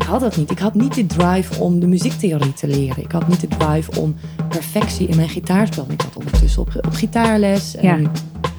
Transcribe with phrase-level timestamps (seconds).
[0.00, 0.50] ik had dat niet.
[0.50, 3.02] Ik had niet de drive om de muziektheorie te leren.
[3.02, 4.14] Ik had niet de drive om
[4.48, 5.86] perfectie in mijn gitaarspel.
[5.88, 7.76] Ik had ondertussen op, op gitaarles.
[7.76, 8.10] En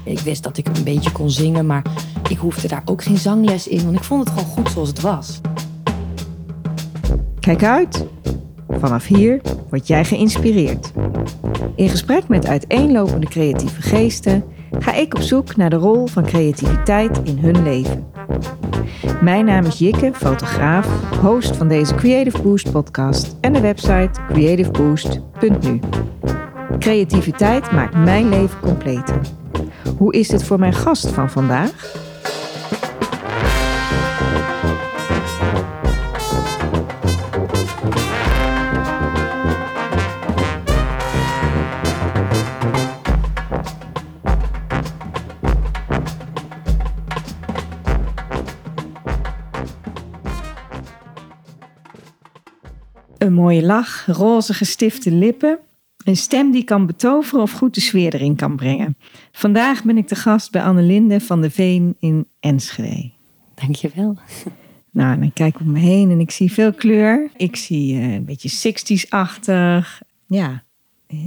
[0.03, 1.85] Ik wist dat ik een beetje kon zingen, maar
[2.29, 3.83] ik hoefde daar ook geen zangles in.
[3.83, 5.41] Want ik vond het gewoon goed zoals het was.
[7.39, 8.05] Kijk uit.
[8.69, 10.91] Vanaf hier word jij geïnspireerd.
[11.75, 14.43] In gesprek met uiteenlopende creatieve geesten
[14.79, 18.05] ga ik op zoek naar de rol van creativiteit in hun leven.
[19.21, 20.87] Mijn naam is Jikke, fotograaf,
[21.21, 25.79] host van deze Creative Boost podcast en de website creativeboost.nu.
[26.79, 29.21] Creativiteit maakt mijn leven completer.
[29.97, 32.07] Hoe is dit voor mijn gast van vandaag?
[53.19, 55.59] Een mooie lach, roze gestifte lippen.
[56.03, 58.97] Een stem die kan betoveren of goed de sfeer erin kan brengen.
[59.31, 63.11] Vandaag ben ik de gast bij Annelinde van de Veen in Enschede.
[63.55, 64.17] Dankjewel.
[64.91, 67.29] Nou, dan kijk ik om me heen en ik zie veel kleur.
[67.35, 70.01] Ik zie uh, een beetje 60s-achtig.
[70.27, 70.63] Ja,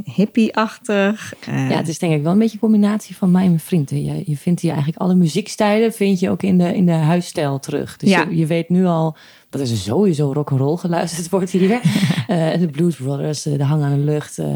[0.05, 1.35] hippie-achtig.
[1.49, 3.61] Uh, ja, het is denk ik wel een beetje een combinatie van mij en mijn
[3.61, 4.05] vrienden.
[4.05, 7.59] Je, je vindt hier eigenlijk alle muziekstijlen vind je ook in de, in de huisstijl
[7.59, 7.97] terug.
[7.97, 8.27] Dus ja.
[8.29, 9.17] je, je weet nu al
[9.51, 11.71] dat er sowieso rock and roll geluisterd wordt hier.
[11.71, 11.81] uh,
[12.61, 14.39] de Blues Brothers, de Hang aan de Lucht.
[14.39, 14.47] Uh,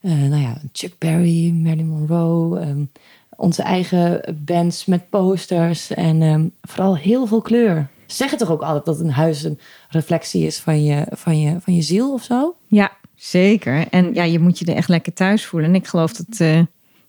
[0.00, 2.60] nou ja, Chuck Berry, Marilyn Monroe.
[2.60, 2.90] Um,
[3.36, 5.90] onze eigen bands met posters.
[5.90, 7.88] En um, vooral heel veel kleur.
[8.06, 11.56] Ze zeggen toch ook altijd dat een huis een reflectie is van je, van je,
[11.60, 12.54] van je ziel of zo?
[12.66, 13.86] Ja, zeker.
[13.90, 15.68] En ja, je moet je er echt lekker thuis voelen.
[15.68, 16.40] En ik geloof dat...
[16.40, 16.60] Uh...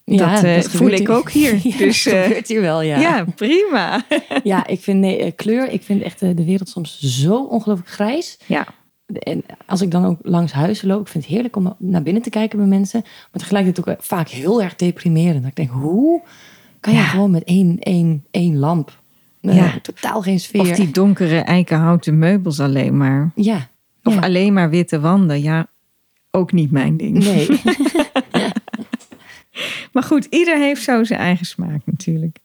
[0.03, 1.59] Ja, dat, uh, dat voel ik ook hier.
[1.63, 2.99] Ja, dus, dat gebeurt hier wel, ja.
[2.99, 4.05] Ja, prima.
[4.43, 8.37] ja, ik vind nee, kleur, ik vind echt de wereld soms zo ongelooflijk grijs.
[8.45, 8.67] Ja.
[9.05, 12.21] En als ik dan ook langs huizen loop, ik vind het heerlijk om naar binnen
[12.21, 13.01] te kijken bij mensen.
[13.03, 15.41] Maar tegelijkertijd ook vaak heel erg deprimerend.
[15.41, 16.21] Dat ik denk, hoe
[16.79, 17.05] kan je ja.
[17.05, 19.01] gewoon met één, één, één lamp?
[19.41, 19.79] Uh, ja.
[19.81, 20.61] Totaal geen sfeer.
[20.61, 23.31] Of die donkere eikenhouten meubels alleen maar.
[23.35, 23.69] Ja.
[24.03, 25.41] Of alleen maar witte wanden.
[25.41, 25.67] Ja,
[26.31, 27.17] ook niet mijn ding.
[27.17, 27.47] Nee.
[29.93, 32.37] maar goed, ieder heeft zo zijn eigen smaak natuurlijk.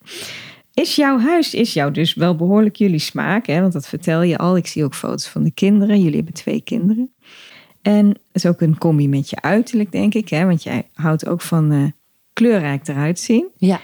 [0.74, 3.46] Is jouw huis, is jou dus wel behoorlijk jullie smaak?
[3.46, 3.60] Hè?
[3.60, 4.56] Want dat vertel je al.
[4.56, 5.98] Ik zie ook foto's van de kinderen.
[5.98, 7.12] Jullie hebben twee kinderen.
[7.82, 10.28] En het is ook een combi met je uiterlijk, denk ik.
[10.28, 10.44] Hè?
[10.44, 11.84] Want jij houdt ook van uh,
[12.32, 13.48] kleurrijk eruit zien.
[13.56, 13.80] Ja.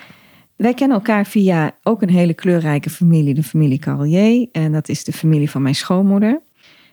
[0.57, 4.49] Wij kennen elkaar via ook een hele kleurrijke familie, de familie Carlier.
[4.53, 6.41] En dat is de familie van mijn schoonmoeder.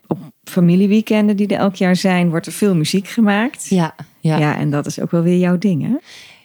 [0.08, 3.68] Op familieweekenden die er elk jaar zijn, wordt er veel muziek gemaakt.
[3.68, 4.38] Ja, ja.
[4.38, 5.96] ja en dat is ook wel weer jouw ding, hè?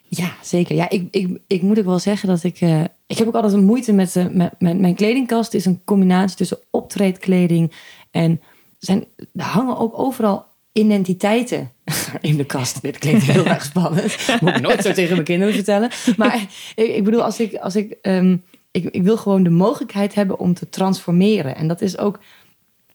[0.08, 0.74] Ja, zeker.
[0.74, 2.60] Ja, ik, ik, ik moet ook wel zeggen dat ik...
[2.60, 5.52] Uh, ik heb ook altijd een moeite met, uh, met, met mijn kledingkast.
[5.52, 7.72] Het is een combinatie tussen optreedkleding
[8.10, 8.40] en...
[8.78, 11.70] Zijn, er hangen ook overal identiteiten
[12.20, 12.82] in de kast.
[12.82, 14.16] Dit klinkt heel erg spannend.
[14.40, 15.90] Moet ik nooit zo tegen mijn kinderen vertellen.
[16.16, 17.54] Maar ik, ik bedoel, als ik...
[17.54, 21.56] Als ik, um, ik, ik wil gewoon de mogelijkheid hebben om te transformeren.
[21.56, 22.18] En dat is ook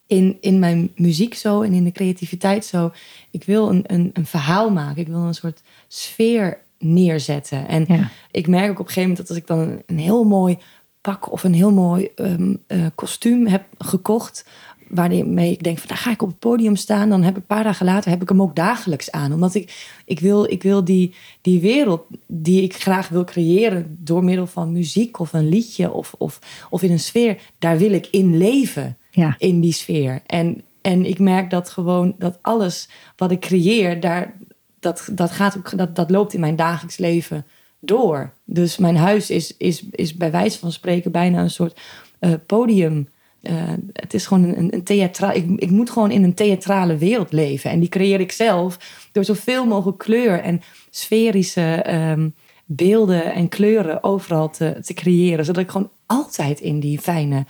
[0.07, 2.91] in, in mijn muziek zo en in de creativiteit zo.
[3.31, 5.01] Ik wil een, een, een verhaal maken.
[5.01, 7.67] Ik wil een soort sfeer neerzetten.
[7.67, 8.09] En ja.
[8.31, 10.57] ik merk ook op een gegeven moment dat als ik dan een, een heel mooi
[11.01, 14.45] pak of een heel mooi um, uh, kostuum heb gekocht,
[14.89, 17.55] waarmee ik denk van daar ga ik op het podium staan, dan heb ik een
[17.55, 20.83] paar dagen later heb ik hem ook dagelijks aan, omdat ik ik wil ik wil
[20.83, 25.91] die die wereld die ik graag wil creëren door middel van muziek of een liedje
[25.91, 26.39] of of
[26.69, 28.97] of in een sfeer, daar wil ik in leven.
[29.17, 29.35] Ja.
[29.37, 30.21] In die sfeer.
[30.25, 34.33] En en ik merk dat gewoon dat alles wat ik creëer, daar,
[34.79, 37.45] dat, dat, gaat ook, dat, dat loopt in mijn dagelijks leven
[37.79, 38.33] door.
[38.45, 41.79] Dus mijn huis is, is, is bij wijze van spreken bijna een soort
[42.19, 43.07] uh, podium.
[43.41, 43.53] Uh,
[43.93, 45.35] het is gewoon een, een theatraal.
[45.35, 47.71] Ik, ik moet gewoon in een theatrale wereld leven.
[47.71, 48.77] En die creëer ik zelf
[49.11, 52.35] door zoveel mogelijk kleur en sferische um,
[52.65, 55.45] beelden en kleuren overal te, te creëren.
[55.45, 57.45] Zodat ik gewoon altijd in die fijne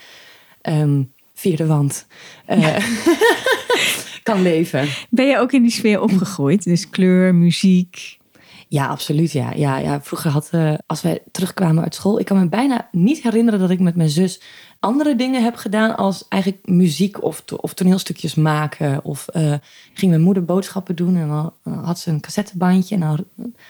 [0.62, 2.08] um, vierde wand.
[2.50, 2.78] Uh, ja.
[4.24, 4.88] kan leven.
[5.10, 6.64] Ben je ook in die sfeer opgegroeid?
[6.64, 8.18] Dus kleur, muziek?
[8.68, 9.32] Ja, absoluut.
[9.32, 9.52] Ja.
[9.56, 10.02] Ja, ja.
[10.02, 13.70] Vroeger had, uh, als wij terugkwamen uit school, ik kan me bijna niet herinneren dat
[13.70, 14.42] ik met mijn zus
[14.80, 19.04] andere dingen heb gedaan als eigenlijk muziek of, to of toneelstukjes maken.
[19.04, 19.54] Of uh,
[19.94, 21.54] ging mijn moeder boodschappen doen en dan
[21.84, 23.26] had ze een cassettebandje en dan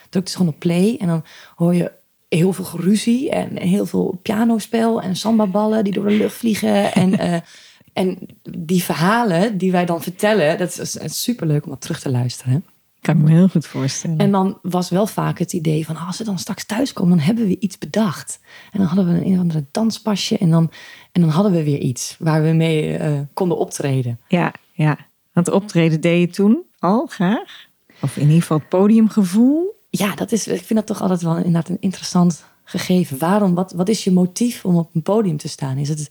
[0.09, 1.23] drukte ze gewoon op play en dan
[1.55, 1.91] hoor je
[2.27, 7.13] heel veel geruzie en heel veel pianospel en sambaballen die door de lucht vliegen en
[7.13, 7.37] uh,
[7.97, 8.17] En
[8.49, 12.65] die verhalen die wij dan vertellen, dat is, is superleuk om dat terug te luisteren.
[13.01, 14.17] Kan ik me heel goed voorstellen.
[14.17, 17.25] En dan was wel vaak het idee van als ze dan straks thuis komen, dan
[17.25, 18.39] hebben we iets bedacht.
[18.71, 20.71] En dan hadden we een, een of andere danspasje en dan,
[21.11, 24.19] en dan hadden we weer iets waar we mee eh, konden optreden.
[24.27, 24.97] Ja, ja.
[25.33, 27.67] Want optreden deed je toen al graag?
[28.01, 29.76] Of in ieder geval het podiumgevoel?
[29.99, 33.17] Ja, dat is, ik vind dat toch altijd wel inderdaad een interessant gegeven.
[33.17, 35.77] Waarom, wat, wat is je motief om op een podium te staan?
[35.77, 36.09] Is het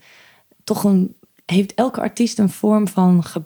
[0.64, 1.16] toch een,
[1.46, 3.42] heeft elke artiest een vorm van ge-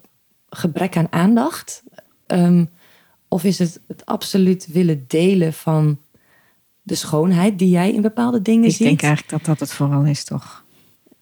[0.49, 1.83] gebrek aan aandacht?
[2.27, 2.65] Ehm,
[3.29, 5.99] of is het het absoluut willen delen van
[6.83, 8.87] de schoonheid die jij in bepaalde dingen Ik ziet?
[8.87, 10.65] denk eigenlijk dat dat het vooral is, toch?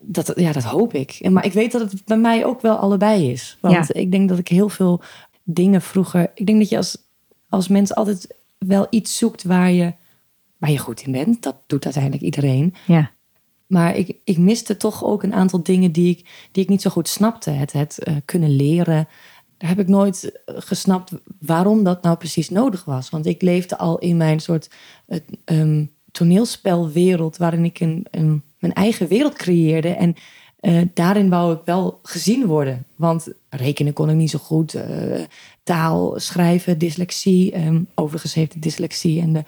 [0.01, 1.29] Dat, ja, dat hoop ik.
[1.31, 3.59] Maar ik weet dat het bij mij ook wel allebei is.
[3.61, 5.01] Want ik denk dat ik heel veel
[5.43, 6.31] dingen vroeger.
[6.35, 6.97] Ik denk dat je als,
[7.49, 9.93] als mens altijd wel iets zoekt waar je,
[10.59, 11.43] waar je goed in bent.
[11.43, 12.75] Dat doet uiteindelijk iedereen.
[12.87, 13.11] Ja.
[13.69, 16.91] Maar ik, ik miste toch ook een aantal dingen die ik, die ik niet zo
[16.91, 17.51] goed snapte.
[17.51, 19.09] Het, het eh, kunnen leren.
[19.57, 23.11] Daar heb ik nooit eh, gesnapt waarom dat nou precies nodig was.
[23.11, 24.71] Want ik leefde al in mijn soort
[25.45, 27.37] ehm, toneelspelwereld...
[27.37, 29.89] waarin ik een, een, mijn eigen wereld creëerde.
[29.89, 30.15] En
[30.61, 32.85] eh, daarin wou ik wel gezien worden.
[32.97, 34.77] Want rekenen kon ik niet zo goed.
[35.69, 37.53] Taal, schrijven, dyslexie.
[37.53, 39.45] ehm, overigens heeft de dyslexie en de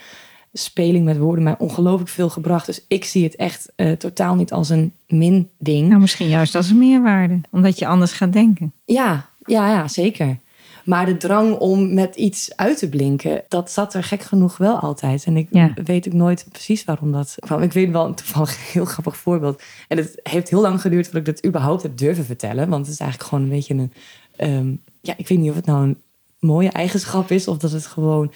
[0.53, 2.67] speling met woorden mij ongelooflijk veel gebracht.
[2.67, 5.89] Dus ik zie het echt eh, totaal niet als een min ding.
[5.89, 7.41] Nou, misschien juist als een meerwaarde.
[7.51, 8.73] Omdat je anders gaat denken.
[8.85, 10.39] Ja, ja, ja, zeker.
[10.85, 14.79] Maar de drang om met iets uit te blinken, dat zat er gek genoeg wel
[14.79, 15.25] altijd.
[15.25, 15.73] En ik Ja.
[15.85, 17.63] weet ook nooit precies waarom dat kwam.
[17.63, 19.63] Ik weet wel een toevallig een heel grappig voorbeeld.
[19.89, 22.69] En het heeft heel lang geduurd voordat ik dat überhaupt heb durven vertellen.
[22.69, 23.93] Want het is eigenlijk gewoon een beetje een...
[24.37, 25.97] ehm, ja, ik weet niet of het nou een
[26.41, 28.33] mooie eigenschap is of dat het gewoon...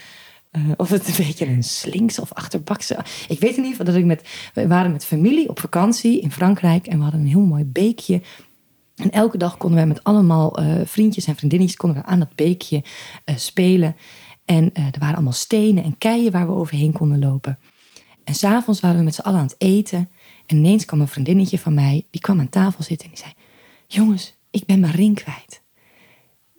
[0.51, 2.99] eh, of het een beetje een slinks of achterbakse...
[3.29, 4.51] Ik weet in ieder geval dat ik met...
[4.55, 6.87] We waren met familie op vakantie in Frankrijk...
[6.87, 8.21] en we hadden een heel mooi beekje
[8.95, 12.35] en elke dag konden wij met allemaal eh, vriendjes en vriendinnetjes konden we aan dat
[12.35, 12.85] beekje
[13.25, 13.97] eh, spelen.
[14.45, 17.59] En er waren allemaal stenen en keien waar we overheen konden lopen.
[18.25, 20.11] En s'avonds waren we met z'n allen aan het eten.
[20.47, 23.35] En ineens kwam een vriendinnetje van mij, die kwam aan tafel zitten en die zei...
[23.87, 25.64] Jongens, ik ben mijn ring kwijt.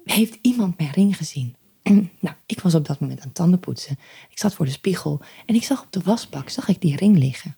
[0.06, 1.56] Heeft iemand mijn ring gezien?
[2.20, 4.00] nou, ik was op dat moment aan tanden poetsen.
[4.30, 7.18] Ik zat voor de spiegel en ik zag op de wasbak zag ik die ring
[7.18, 7.56] liggen.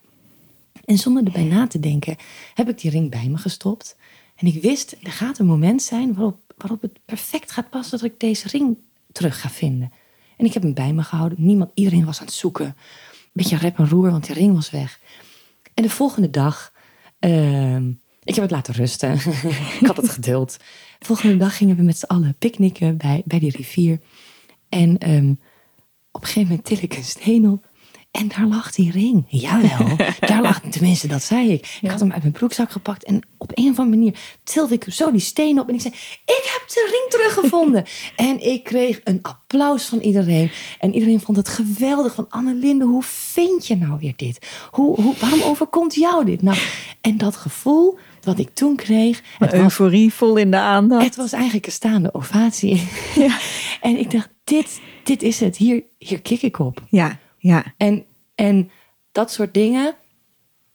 [0.85, 2.15] En zonder erbij na te denken
[2.53, 3.97] heb ik die ring bij me gestopt.
[4.35, 8.09] En ik wist, er gaat een moment zijn waarop, waarop het perfect gaat passen dat
[8.09, 8.77] ik deze ring
[9.11, 9.91] terug ga vinden.
[10.37, 11.37] En ik heb hem bij me gehouden.
[11.41, 12.65] Niemand, iedereen was aan het zoeken.
[12.65, 12.75] Een
[13.33, 14.99] beetje rep en roer, want die ring was weg.
[15.73, 16.73] En de volgende dag,
[17.19, 17.91] ehm,
[18.27, 19.13] ik heb het laten rusten.
[19.79, 20.57] ik had het geduld.
[20.99, 23.99] De volgende dag gingen we met z'n allen picknicken bij, bij die rivier.
[24.69, 25.31] En ehm,
[26.11, 27.69] op een gegeven moment til ik een steen op.
[28.11, 29.25] En daar lag die ring.
[29.27, 29.95] Jawel,
[30.29, 31.77] daar lag, tenminste dat zei ik.
[31.81, 34.85] Ik had hem uit mijn broekzak gepakt en op een of andere manier tilde ik
[34.89, 35.67] zo die steen op.
[35.67, 35.93] En ik zei,
[36.25, 37.85] ik heb de ring teruggevonden.
[38.29, 40.51] en ik kreeg een applaus van iedereen.
[40.79, 42.15] En iedereen vond het geweldig.
[42.15, 44.47] Van Annelinde, hoe vind je nou weer dit?
[44.71, 46.41] Hoe, hoe, waarom overkomt jou dit?
[46.41, 46.57] Nou,
[47.01, 47.97] en dat gevoel
[48.27, 49.21] wat ik toen kreeg.
[49.37, 51.05] Het was, Euforie vol in de aandacht.
[51.05, 52.87] het was eigenlijk een staande ovatie.
[53.81, 55.57] en ik dacht, dit, dit is het.
[55.57, 56.83] Hier, hier kik ik op.
[56.89, 57.63] Ja, ja.
[57.77, 58.69] En, en
[59.11, 59.95] dat soort dingen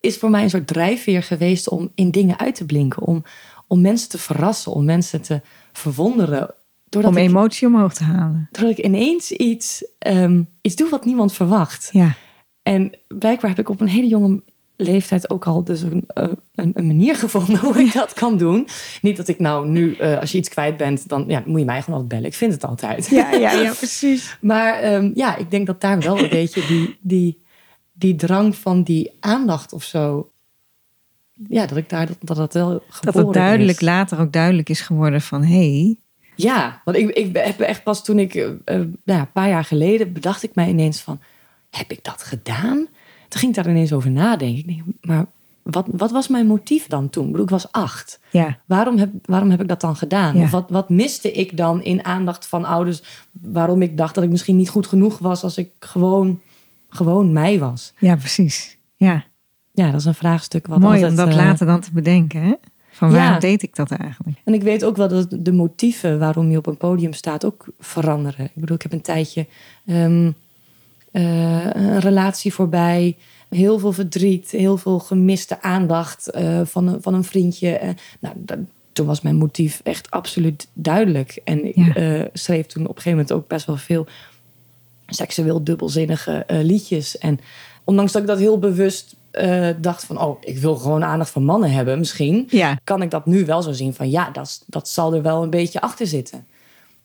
[0.00, 3.02] is voor mij een soort drijfveer geweest om in dingen uit te blinken.
[3.02, 3.24] Om,
[3.66, 5.40] om mensen te verrassen, om mensen te
[5.72, 6.54] verwonderen.
[6.88, 8.48] Doordat, Om ik, emotie omhoog te halen.
[8.50, 11.88] doordat ik ineens iets, ehm, iets doe wat niemand verwacht.
[11.92, 12.14] Ja.
[12.62, 14.42] En blijkbaar heb ik op een hele jonge
[14.82, 18.68] leeftijd ook al dus een, eh, een, een manier gevonden hoe ik dat kan doen.
[19.02, 21.64] Niet dat ik nou nu, eh, als je iets kwijt bent, dan ja, moet je
[21.64, 22.30] mij gewoon altijd bellen.
[22.30, 23.06] Ik vind het altijd.
[23.06, 24.36] Ja, ja, ja, precies.
[24.40, 27.42] Maar ehm, ja, ik denk dat daar wel een beetje die, die,
[27.92, 30.30] die drang van die aandacht of zo.
[31.48, 33.86] Ja, dat ik daar dat dat, dat wel Dat het duidelijk is.
[33.86, 35.42] later ook duidelijk is geworden van...
[35.42, 35.96] hé, hey,
[36.36, 39.64] Ja, want ik, ik heb echt pas toen ik, eh, nou ja, een paar jaar
[39.64, 41.20] geleden, bedacht ik mij ineens van,
[41.70, 42.88] heb ik dat gedaan?
[43.32, 44.58] Toen ging ik daar ineens over nadenken.
[44.58, 45.26] Ik denk, maar
[45.62, 47.24] wat, wat was mijn motief dan toen?
[47.24, 48.20] Ik bedoel, ik was acht.
[48.30, 50.36] ja, Waarom heb, waarom heb ik dat dan gedaan?
[50.36, 50.42] Ja.
[50.42, 53.02] Of wat, wat miste ik dan in aandacht van ouders?
[53.30, 56.40] Waarom ik dacht dat ik misschien niet goed genoeg was als ik gewoon,
[56.88, 57.92] gewoon mij was.
[57.98, 58.78] ja, precies.
[58.96, 59.24] Ja,
[59.72, 60.66] Ja, dat is een vraagstuk.
[60.66, 62.42] Wat mooi altijd, om dat eh, later dan te bedenken.
[62.42, 62.52] Hè?
[62.90, 63.16] Van Ja.
[63.16, 64.38] waarom deed ik dat eigenlijk?
[64.44, 67.66] En ik weet ook wel dat de motieven waarom je op een podium staat ook
[67.78, 68.44] veranderen.
[68.44, 69.46] Ik bedoel, ik heb een tijdje
[69.86, 70.30] ehm,
[71.12, 73.16] eh, een relatie voorbij.
[73.48, 77.76] Heel veel verdriet, heel veel gemiste aandacht eh, van, een, van een vriendje.
[77.76, 77.90] Eh,
[78.20, 78.58] nou, dat,
[78.92, 81.40] toen was mijn motief echt absoluut duidelijk.
[81.44, 82.28] En ik Ja.
[82.32, 84.06] schreef toen op een gegeven moment ook best wel veel
[85.06, 87.18] seksueel dubbelzinnige liedjes.
[87.18, 87.38] En
[87.84, 89.16] ondanks dat ik dat heel bewust
[89.80, 90.20] dacht van...
[90.20, 93.62] oh, ik wil gewoon aandacht van mannen hebben misschien Ja, kan ik dat nu wel
[93.62, 96.46] zo zien van ja, dat, dat zal er wel een beetje achter zitten.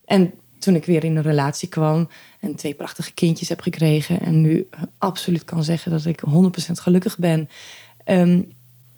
[0.04, 2.08] En toen ik weer in een relatie kwam
[2.40, 7.18] en twee prachtige kindjes heb gekregen en nu absoluut kan zeggen dat ik 100% gelukkig
[7.18, 7.48] ben,
[8.04, 8.42] ehm,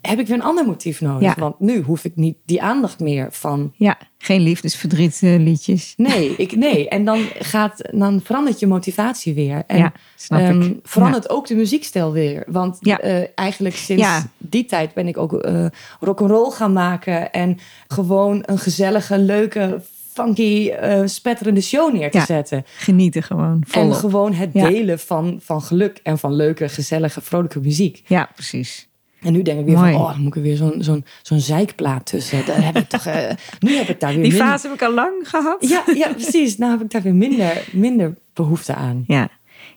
[0.01, 1.35] heb ik weer een ander motief nodig.
[1.35, 1.41] Ja.
[1.41, 3.73] Want nu hoef ik niet die aandacht meer van.
[3.75, 5.93] Ja, geen liefdesverdriet eh, liedjes.
[5.97, 6.89] Nee, ik, nee.
[6.89, 9.63] En dan, gaat, dan verandert je motivatie weer.
[9.67, 10.79] En ja, snap ehm, ik.
[10.83, 12.43] verandert ook de muziekstijl weer.
[12.47, 12.99] Want Ja.
[12.99, 15.65] eh, eigenlijk sinds die tijd ben ik ook eh
[15.99, 17.31] rock'n'roll gaan maken.
[17.31, 19.81] En gewoon een gezellige, leuke,
[20.13, 22.25] funky, eh, spetterende show neer te Ja.
[22.25, 22.63] zetten.
[22.77, 23.63] Genieten gewoon.
[23.71, 24.69] En gewoon het Ja.
[24.69, 28.01] delen van, van geluk en van leuke, gezellige, vrolijke muziek.
[28.07, 28.89] Ja, precies.
[29.21, 29.91] En nu denk ik weer Mooi.
[29.91, 32.45] van, oh, dan moet ik er weer zo'n zo'n zo'n zeikplaat tussen.
[32.45, 34.47] Daar heb ik toch, eh, nu heb ik daar weer Die minder...
[34.47, 35.67] fase heb ik al lang gehad.
[35.69, 36.57] Ja, ja, precies.
[36.57, 39.03] Nou heb ik daar weer minder, minder behoefte aan.
[39.07, 39.29] Ja.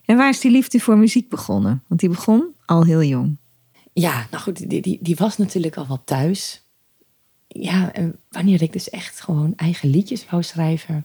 [0.04, 1.82] En waar is die liefde voor muziek begonnen?
[1.88, 3.36] Want die begon al heel jong.
[3.92, 6.63] Ja, nou goed, die, die, die was natuurlijk al wel thuis.
[7.60, 11.04] Ja, en wanneer ik dus echt gewoon eigen liedjes wou schrijven.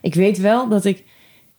[0.00, 1.04] Ik weet wel dat ik...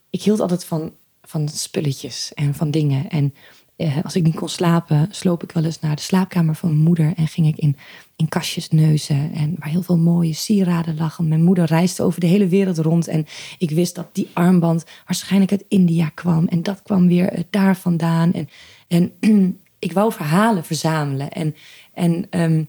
[0.10, 3.10] Ik hield altijd van, van spulletjes en van dingen.
[3.10, 3.34] En
[3.76, 6.82] eh, als ik niet kon slapen, sloop ik wel eens naar de slaapkamer van mijn
[6.82, 7.14] moeder.
[7.16, 7.78] En ging ik in,
[8.16, 9.32] in kastjes neuzen.
[9.34, 11.28] En waar heel veel mooie sieraden lagen.
[11.28, 13.08] Mijn moeder reisde over de hele wereld rond.
[13.08, 13.26] En
[13.58, 16.48] ik wist dat die armband waarschijnlijk uit India kwam.
[16.48, 18.34] En dat kwam weer eh, daar vandaan.
[18.34, 18.50] En,
[18.88, 19.12] en
[19.80, 21.32] ik wou verhalen verzamelen.
[21.32, 21.56] En,
[21.94, 22.64] en ehm,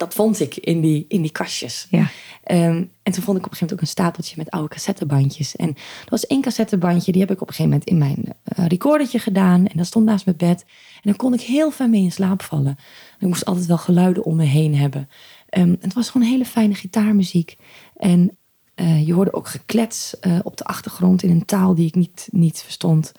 [0.00, 1.86] dat vond ik in die, in die kastjes.
[1.90, 2.10] Ja.
[2.44, 5.56] Ehm, en toen vond ik op een gegeven moment ook een stapeltje met oude cassettebandjes.
[5.56, 8.66] En er was één cassettebandje, die heb ik op een gegeven moment in mijn eh,
[8.66, 9.66] recordertje gedaan.
[9.66, 10.60] En dat stond naast mijn bed.
[10.94, 12.78] En daar kon ik heel fijn mee in slaap vallen.
[13.18, 15.08] Ik moest altijd wel geluiden om me heen hebben.
[15.48, 17.56] Ehm, het was gewoon hele fijne gitaarmuziek.
[17.96, 18.38] En
[18.74, 22.28] eh, je hoorde ook geklets eh, op de achtergrond in een taal die ik niet,
[22.30, 23.12] niet verstond.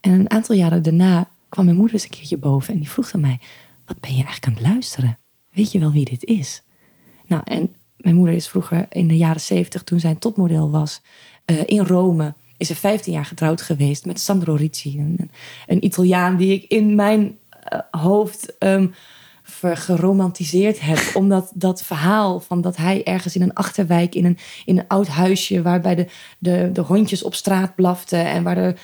[0.00, 2.74] En een aantal jaren daarna kwam mijn moeder eens een keertje boven.
[2.74, 3.40] En die vroeg aan mij,
[3.86, 5.18] wat ben je eigenlijk aan het luisteren?
[5.58, 6.62] Weet je wel wie dit is?
[7.26, 11.00] Nou, en mijn moeder is vroeger in de jaren zeventig, toen zij een topmodel was,
[11.44, 14.98] eh, in Rome, is ze 15 jaar getrouwd geweest met Sandro Ricci.
[14.98, 15.30] Een,
[15.66, 18.86] een Italiaan die ik in mijn eh, hoofd ehm,
[19.50, 20.98] vergeromantiseerd heb.
[21.14, 25.06] Omdat dat verhaal van dat hij ergens in een achterwijk, in een, in een oud
[25.06, 26.06] huisje, waarbij de,
[26.38, 28.80] de, de hondjes op straat blaften en waar er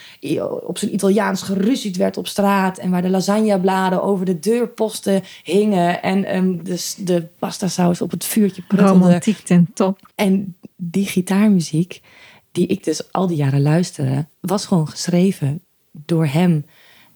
[0.67, 6.03] op zijn Italiaans geruzied werd op straat en waar de lasagnebladen over de deurposten hingen
[6.03, 9.05] en ehm, de, de pastasaus op het vuurtje pruttelde.
[9.05, 10.11] Romantiek ten top.
[10.15, 12.01] En die gitaarmuziek,
[12.53, 16.65] die ik dus al die jaren luisterde, was gewoon geschreven door hem.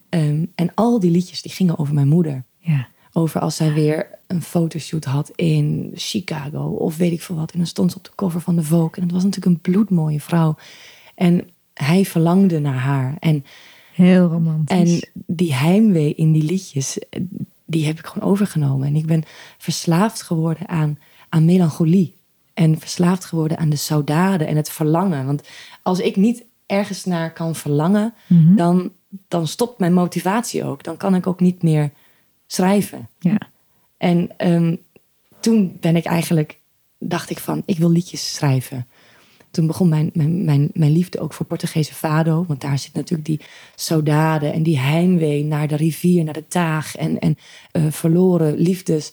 [0.08, 2.44] Ehm, en al die liedjes die gingen over mijn moeder.
[2.58, 2.88] Ja.
[3.18, 7.50] Over als zij weer een fotoshoot had in Chicago of weet ik veel wat.
[7.52, 8.90] En dan stond ze op de cover van de Vogue.
[8.94, 10.56] En het was natuurlijk een bloedmooie vrouw.
[11.14, 13.16] En hij verlangde naar haar.
[13.18, 13.44] En,
[13.92, 15.00] Heel romantisch.
[15.00, 16.98] en die heimwee in die liedjes,
[17.64, 18.86] die heb ik gewoon overgenomen.
[18.88, 19.22] En ik ben
[19.58, 20.98] verslaafd geworden aan,
[21.28, 22.16] aan melancholie.
[22.54, 25.26] En verslaafd geworden aan de saudade en het verlangen.
[25.26, 25.42] Want
[25.82, 28.54] als ik niet ergens naar kan verlangen, Mhm.
[28.56, 28.90] dan,
[29.28, 30.82] dan stopt mijn motivatie ook.
[30.84, 31.90] Dan kan ik ook niet meer
[32.48, 33.08] schrijven.
[33.18, 33.38] Ja.
[33.96, 34.76] En ehm,
[35.40, 36.60] toen ben ik eigenlijk,
[36.98, 38.86] dacht ik van, ik wil liedjes schrijven.
[39.50, 42.44] Toen begon mijn, mijn, mijn, mijn liefde ook voor Portugese fado.
[42.48, 43.40] Want daar zit natuurlijk die
[43.74, 46.96] saudade en die heimwee naar de rivier, naar de taag.
[46.96, 47.36] En, en
[47.72, 49.12] eh, verloren liefdes,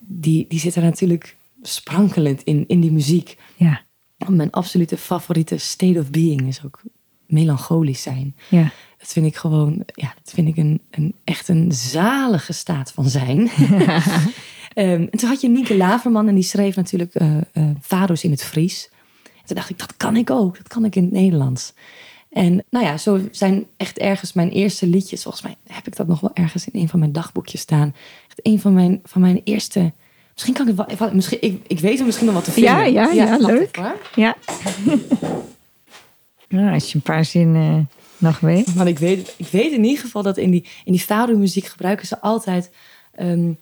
[0.00, 3.36] die, die zitten natuurlijk sprankelend in, in die muziek.
[3.56, 3.84] Ja.
[4.28, 6.82] Mijn absolute favoriete state of being is ook
[7.26, 8.36] melancholisch zijn.
[8.48, 8.72] Ja.
[8.98, 13.08] Dat vind ik gewoon, ja, dat vind ik een, een echt een zalige staat van
[13.08, 13.48] zijn.
[14.74, 18.30] Ehm, en toen had je Nieke Laverman en die schreef natuurlijk eh eh, Vado's in
[18.30, 18.88] het Fries.
[19.24, 21.72] En toen dacht ik, dat kan ik ook, dat kan ik in het Nederlands.
[22.36, 25.22] En nou ja, zo zijn echt ergens mijn eerste liedjes.
[25.22, 27.94] Volgens mij heb ik dat nog wel ergens in een van mijn dagboekjes staan.
[28.26, 29.92] Echt een van mijn, van mijn eerste.
[30.32, 31.14] Misschien kan ik het wel.
[31.14, 32.72] Misschien, ik, ik weet er misschien nog wat te vinden.
[32.72, 33.76] Ja, ja, ja, leuk.
[33.76, 33.96] hoor.
[34.14, 34.36] Ja.
[36.48, 38.74] Nou, als je een paar zinnen eh, nog weet.
[38.74, 42.06] Maar ik weet, ik weet in ieder geval dat in die, in die fado-muziek gebruiken
[42.06, 42.70] ze altijd
[43.14, 43.52] ehm,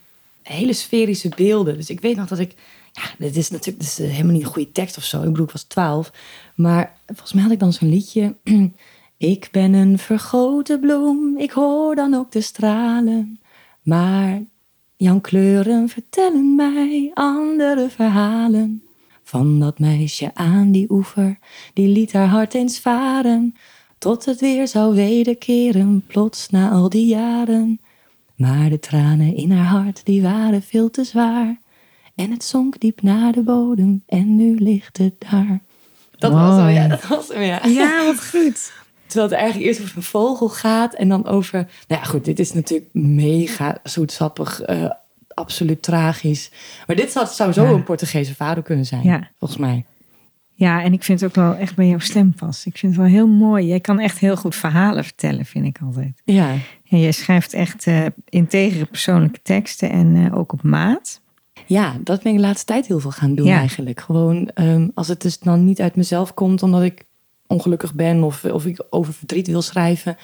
[0.42, 1.76] hele sferische beelden.
[1.76, 2.54] Dus ik weet nog dat ik.
[2.92, 5.22] Ja, dit is natuurlijk dit is helemaal niet een goede tekst of zo.
[5.22, 6.12] Ik bedoel, ik was twaalf.
[6.54, 8.34] Maar volgens mij had ik dan zo'n liedje.
[9.16, 13.40] Ik ben een vergoten bloem, ik hoor dan ook de stralen.
[13.82, 14.42] Maar
[14.96, 18.83] jouw kleuren vertellen mij andere verhalen.
[19.34, 21.38] Van dat meisje aan die oever,
[21.72, 23.54] die liet haar hart eens varen.
[23.98, 27.80] Tot het weer zou wederkeren, plots na al die jaren.
[28.36, 31.60] Maar de tranen in haar hart, die waren veel te zwaar.
[32.14, 35.60] En het zonk diep naar de bodem en nu ligt het daar.
[36.18, 36.88] Dat was hem, ja.
[36.88, 37.66] Dat was hem, ja.
[37.66, 38.72] Ja, wat goed.
[39.06, 41.58] Terwijl het eigenlijk eerst over een vogel gaat en dan over...
[41.88, 44.90] Nou ja, goed, dit is natuurlijk mega zoetsappig, eh,
[45.34, 46.50] absoluut tragisch.
[46.86, 47.70] Maar dit zou, zou zo Ja.
[47.70, 49.30] een Portugese vader kunnen zijn, Ja.
[49.38, 49.84] volgens mij.
[50.56, 52.66] Ja, en ik vind het ook wel echt bij jouw stem pas.
[52.66, 53.66] Ik vind het wel heel mooi.
[53.66, 56.22] Jij kan echt heel goed verhalen vertellen, vind ik altijd.
[56.24, 56.54] Ja.
[56.88, 61.20] En je schrijft echt uh, integere persoonlijke teksten en uh, ook op maat.
[61.66, 63.58] Ja, dat ben ik de laatste tijd heel veel gaan doen ja.
[63.58, 64.00] eigenlijk.
[64.00, 67.04] Gewoon um, als het dus dan niet uit mezelf komt omdat ik
[67.46, 70.16] ongelukkig ben of, of ik over verdriet wil schrijven,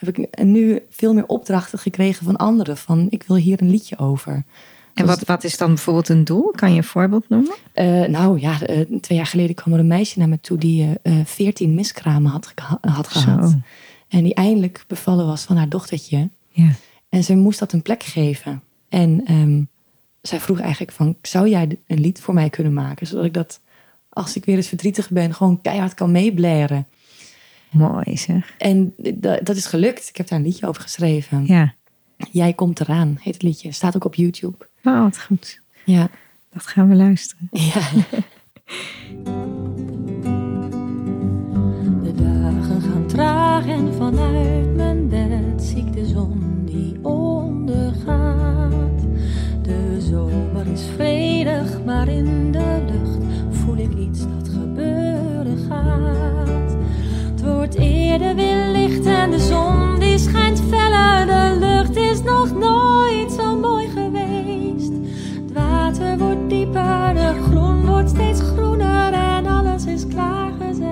[0.00, 2.76] heb ik nu veel meer opdrachten gekregen van anderen.
[2.76, 4.44] Van ik wil hier een liedje over.
[4.94, 6.50] En wat, wat is dan bijvoorbeeld een doel?
[6.50, 7.54] Kan je een voorbeeld noemen?
[7.74, 10.88] Uh, nou ja, uh, twee jaar geleden kwam er een meisje naar me toe die
[11.02, 13.50] uh, 14 miskramen had, had gehad.
[13.50, 13.56] Zo.
[14.08, 16.28] En die eindelijk bevallen was van haar dochtertje.
[16.48, 16.70] Ja.
[17.08, 18.62] En ze moest dat een plek geven.
[18.88, 19.68] En um,
[20.20, 23.06] zij vroeg eigenlijk van, zou jij een lied voor mij kunnen maken?
[23.06, 23.60] Zodat ik dat,
[24.08, 26.86] als ik weer eens verdrietig ben, gewoon keihard kan meeblaren.
[27.70, 28.54] Mooi zeg.
[28.58, 30.08] En dat, dat is gelukt.
[30.08, 31.46] Ik heb daar een liedje over geschreven.
[31.46, 31.74] Ja.
[32.30, 33.72] Jij komt eraan, heet het liedje.
[33.72, 34.68] Staat ook op YouTube.
[34.84, 35.60] Oh, wat goed.
[35.84, 36.08] Ja.
[36.52, 37.48] Dat gaan we luisteren.
[37.50, 37.88] Ja.
[42.02, 49.00] De dagen gaan traag en vanuit mijn bed zie ik de zon die ondergaat.
[49.62, 53.18] De zomer is vredig, maar in de lucht
[53.50, 56.76] voel ik iets dat gebeuren gaat.
[57.40, 61.26] Het wordt eerder weer licht en de zon die schijnt feller.
[61.26, 64.92] De lucht is nog nooit zo mooi geweest.
[65.34, 70.86] Het water wordt dieper, de groen wordt steeds groener en alles is klaargezet.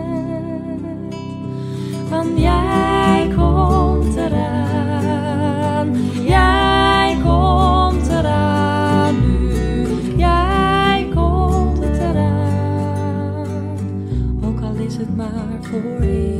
[2.10, 13.46] Want jij komt eraan, jij komt eraan nu, jij komt eraan.
[14.44, 16.37] Ook al is het maar voor even.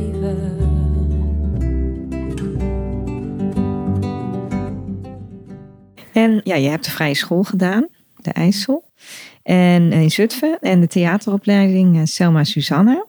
[6.19, 8.83] En ja, je hebt de vrije school gedaan, de IJssel.
[9.43, 10.57] En in Zutphen.
[10.59, 13.05] En de theateropleiding uh, Selma Susanna.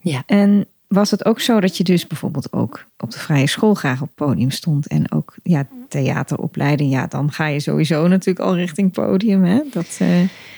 [0.00, 0.22] Ja.
[0.26, 4.00] En was het ook zo dat je dus bijvoorbeeld ook op de vrije school graag
[4.00, 4.86] op het podium stond?
[4.86, 9.44] En ook ja, theateropleiding, ja, dan ga je sowieso natuurlijk al richting podium.
[9.44, 9.60] Hè?
[9.72, 10.08] Dat, uh...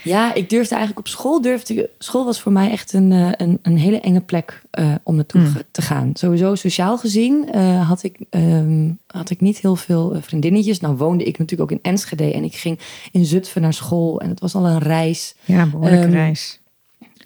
[0.05, 1.41] Ja, ik durfde eigenlijk op school.
[1.41, 5.14] Durfde, school was voor mij echt een, uh, een, een hele enge plek uh, om
[5.14, 5.55] naartoe Hmm.
[5.71, 6.11] te gaan.
[6.14, 10.81] Sowieso sociaal gezien had, ik, um, had ik niet heel veel vriendinnetjes.
[10.81, 12.79] Nou woonde ik natuurlijk ook in Enschede en ik ging
[13.12, 14.21] in Zutphen naar school.
[14.21, 15.35] En het was al een reis.
[15.45, 16.61] Ja, behoorlijke Ehm, reis.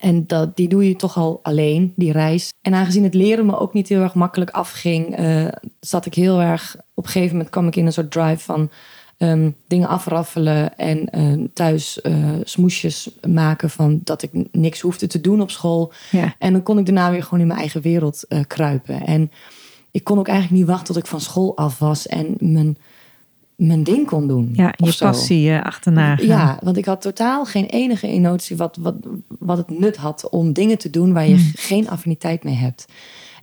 [0.01, 2.53] En dat, die doe je toch al alleen, die reis.
[2.61, 5.49] En aangezien het leren me ook niet heel erg makkelijk afging, uh,
[5.81, 6.77] zat ik heel erg.
[6.95, 8.71] Op een gegeven moment kwam ik in een soort drive van
[9.19, 15.21] um, dingen afraffelen en uh, thuis uh, smoesjes maken van dat ik niks hoefde te
[15.21, 15.93] doen op school.
[16.11, 16.35] Ja.
[16.39, 19.07] En dan kon ik daarna weer gewoon in mijn eigen wereld uh, kruipen.
[19.07, 19.31] En
[19.91, 22.79] ik kon ook eigenlijk niet wachten tot ik van school af was en mijn
[23.57, 24.51] mijn ding kon doen.
[24.53, 26.27] Ja, je passie uh, achterna gaan.
[26.27, 28.95] Ja, want ik had totaal geen enige emotie wat, wat,
[29.39, 31.51] wat het nut had om dingen te doen waar je mm.
[31.55, 32.87] geen affiniteit mee hebt.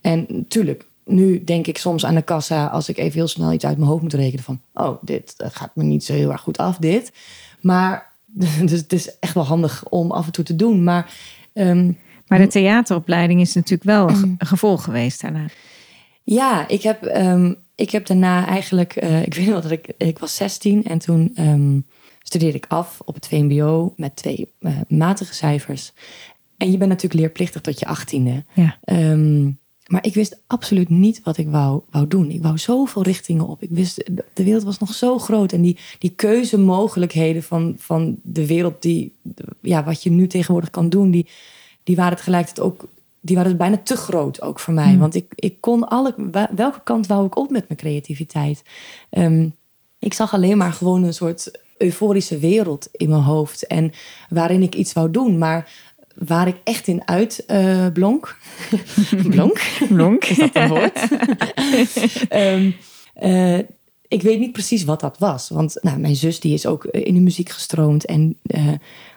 [0.02, 3.66] En natuurlijk, nu denk ik soms aan de kassa als ik even heel snel iets
[3.66, 6.58] uit mijn hoofd moet rekenen van, oh, dit gaat me niet zo heel erg goed
[6.58, 7.12] af, dit.
[7.62, 8.12] Maar
[8.66, 10.84] dus het is echt wel handig om af en toe te doen.
[10.84, 11.14] Maar,
[11.54, 11.98] um,
[12.28, 15.46] maar de theateropleiding is natuurlijk wel een gevolg geweest daarna.
[16.24, 20.20] Ja, ik heb um, ik heb daarna eigenlijk, uh, ik weet nog dat ik, ik
[20.20, 21.86] was 16 en toen um,
[22.20, 25.94] studeerde ik af op het VMBO met twee uh, matige cijfers.
[26.58, 28.44] En je bent natuurlijk leerplichtig tot je achttiende.
[28.54, 28.78] Ja.
[28.86, 32.32] Um, maar ik wist absoluut niet wat ik wou, wou doen.
[32.32, 33.62] Ik wou zoveel richtingen op.
[33.62, 35.52] Ik wist, de wereld was nog zo groot.
[35.52, 39.16] En die, die keuzemogelijkheden van, van de wereld, die,
[39.62, 41.28] ja, wat je nu tegenwoordig kan doen, die,
[41.84, 42.88] die waren tegelijkertijd ook
[43.26, 44.94] die waren bijna te groot ook voor mij.
[44.94, 45.00] Mm.
[45.00, 46.16] Want ik, ik kon alle,
[46.56, 48.64] welke kant wou ik op met mijn creativiteit?
[49.10, 49.56] Um,
[50.00, 53.68] ik zag alleen maar gewoon een soort euforische wereld in mijn hoofd.
[53.68, 53.92] En
[54.30, 55.38] waarin ik iets wou doen.
[55.38, 55.72] Maar
[56.16, 58.38] waar ik echt in uit uh, blonk.
[59.30, 59.62] blonk?
[59.90, 60.26] Blonk.
[60.26, 61.08] Is dat een woord?
[62.30, 62.76] um,
[63.32, 63.58] uh,
[64.08, 65.50] ik weet niet precies wat dat was.
[65.50, 68.06] Want nou, mijn zus die is ook in de muziek gestroomd.
[68.06, 68.72] En uh,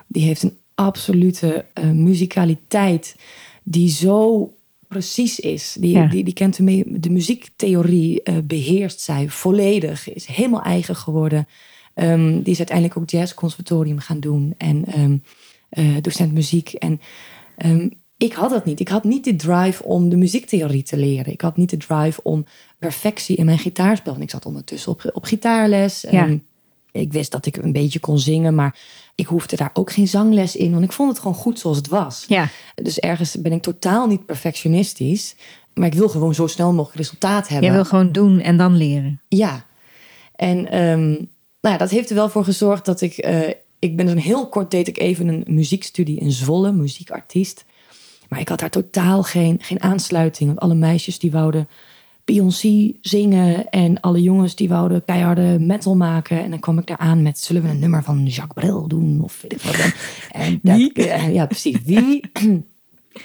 [0.06, 3.16] die heeft een absolute muzikaliteit
[3.68, 4.52] die zo
[4.88, 5.76] precies is.
[5.80, 6.06] Die, Ja.
[6.06, 10.12] die, die kent de, de muziektheorie, eh, beheerst zij volledig.
[10.12, 11.46] Is helemaal eigen geworden.
[11.94, 14.54] Ehm, die is uiteindelijk ook jazzconservatorium gaan doen.
[14.58, 15.16] En ehm,
[15.68, 16.72] eh, docent muziek.
[16.72, 17.00] En
[17.56, 18.80] ehm, ik had dat niet.
[18.80, 21.32] Ik had niet de drive om de muziektheorie te leren.
[21.32, 22.44] Ik had niet de drive om
[22.78, 24.14] perfectie in mijn gitaarspel.
[24.14, 26.04] En ik zat ondertussen op, op gitaarles.
[26.10, 26.38] Ja.
[27.00, 28.78] Ik wist dat ik een beetje kon zingen, maar
[29.14, 30.72] ik hoefde daar ook geen zangles in.
[30.72, 32.24] Want ik vond het gewoon goed zoals het was.
[32.28, 35.34] Ja, Dus ergens ben ik totaal niet perfectionistisch.
[35.74, 37.66] Maar ik wil gewoon zo snel mogelijk resultaat hebben.
[37.66, 39.20] jij wil gewoon doen en dan leren.
[39.28, 39.64] Ja.
[40.34, 41.10] En ehm,
[41.60, 43.16] nou ja, dat heeft er wel voor gezorgd dat ik...
[43.16, 47.64] eh, ik ben dus een heel kort deed ik even een muziekstudie in Zwolle, muziekartiest.
[48.28, 50.48] Maar ik had daar totaal geen, geen aansluiting.
[50.48, 51.68] Want alle meisjes die wouden
[52.26, 53.70] Beyoncé zingen.
[53.70, 56.42] En alle jongens die wouden keiharde metal maken.
[56.42, 59.20] En dan kwam ik daar aan met, zullen we een nummer van Jacques Brel doen?
[59.22, 59.90] Of weet ik wat dan.
[60.42, 60.92] En dat- Wie?
[61.08, 61.76] eh, ja, precies.
[61.84, 62.20] Wie?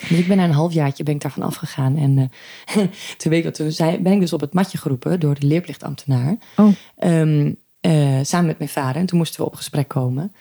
[0.09, 1.97] Dus ik ben na een halfjaartje ben ik daarvan afgegaan.
[1.97, 2.17] En
[2.65, 2.75] eh,
[3.17, 6.37] toen, weet ik, toen zei, ben ik dus op het matje geroepen door de leerplichtambtenaar.
[6.57, 9.01] Oh, Ehm, eh, samen met mijn vader.
[9.01, 10.33] En toen moesten we op gesprek komen.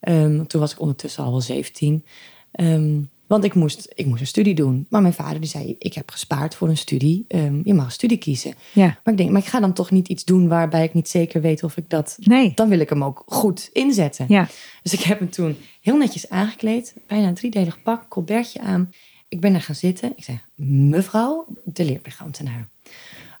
[0.00, 2.04] Ehm, toen was ik ondertussen al wel 17.
[2.52, 4.86] Ehm, want ik moest, ik moest een studie doen.
[4.90, 7.24] Maar mijn vader die zei, ik heb gespaard voor een studie.
[7.28, 8.54] Ehm, je mag een studie kiezen.
[8.72, 8.84] ja.
[9.04, 11.40] Maar ik denk, maar ik ga dan toch niet iets doen waarbij ik niet zeker
[11.40, 12.16] weet of ik dat...
[12.20, 12.52] Nee.
[12.54, 14.26] Dan wil ik hem ook goed inzetten.
[14.28, 14.48] Ja.
[14.82, 16.94] Dus ik heb hem toen heel netjes aangekleed.
[17.06, 18.92] Bijna een driedelig pak, colbertje aan.
[19.28, 20.12] Ik ben er gaan zitten.
[20.16, 22.68] Ik zei, mevrouw de leerplichtambtenaar.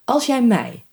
[0.04, 0.84] Als jij mij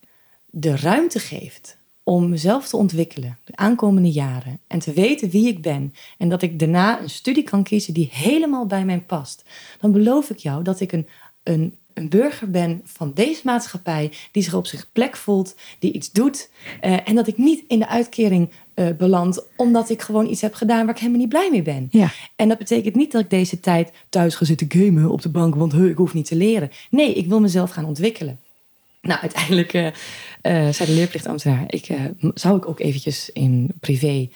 [0.49, 5.61] de ruimte geeft om mezelf te ontwikkelen de aankomende jaren en te weten wie ik
[5.61, 9.43] ben en dat ik daarna een studie kan kiezen die helemaal bij mij past,
[9.79, 11.07] dan beloof ik jou dat ik een,
[11.43, 16.11] een, een burger ben van deze maatschappij die zich op zijn plek voelt, die iets
[16.11, 16.49] doet
[16.81, 20.53] eh, en dat ik niet in de uitkering eh, beland omdat ik gewoon iets heb
[20.53, 21.87] gedaan waar ik helemaal niet blij mee ben.
[21.91, 22.11] Ja.
[22.35, 25.55] En dat betekent niet dat ik deze tijd thuis ga zitten gamen op de bank,
[25.55, 26.71] want he, ik hoef niet te leren.
[26.89, 28.39] Nee, ik wil mezelf gaan ontwikkelen.
[29.07, 31.99] Nou, uiteindelijk eh, eh, zei de leerplichtambtenaar, ik, eh,
[32.33, 34.29] zou ik ook eventjes in privé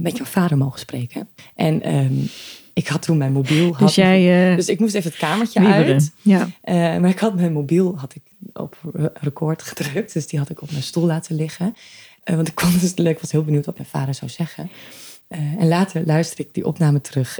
[0.00, 1.28] met jouw vader mogen spreken?
[1.54, 2.14] En ehm,
[2.72, 3.66] ik had toen mijn mobiel.
[3.70, 4.56] Had, Dus jij...
[4.56, 5.86] dus ik moest even het kamertje wieberen.
[5.92, 6.12] uit.
[6.22, 6.48] Ja.
[6.98, 10.12] Maar ik had mijn mobiel had ik op re- record gedrukt.
[10.12, 11.76] Dus die had ik op mijn stoel laten liggen.
[12.24, 14.70] Want ik kon dus ik was heel benieuwd wat mijn vader zou zeggen.
[15.28, 17.38] En later luisterde ik die opname terug.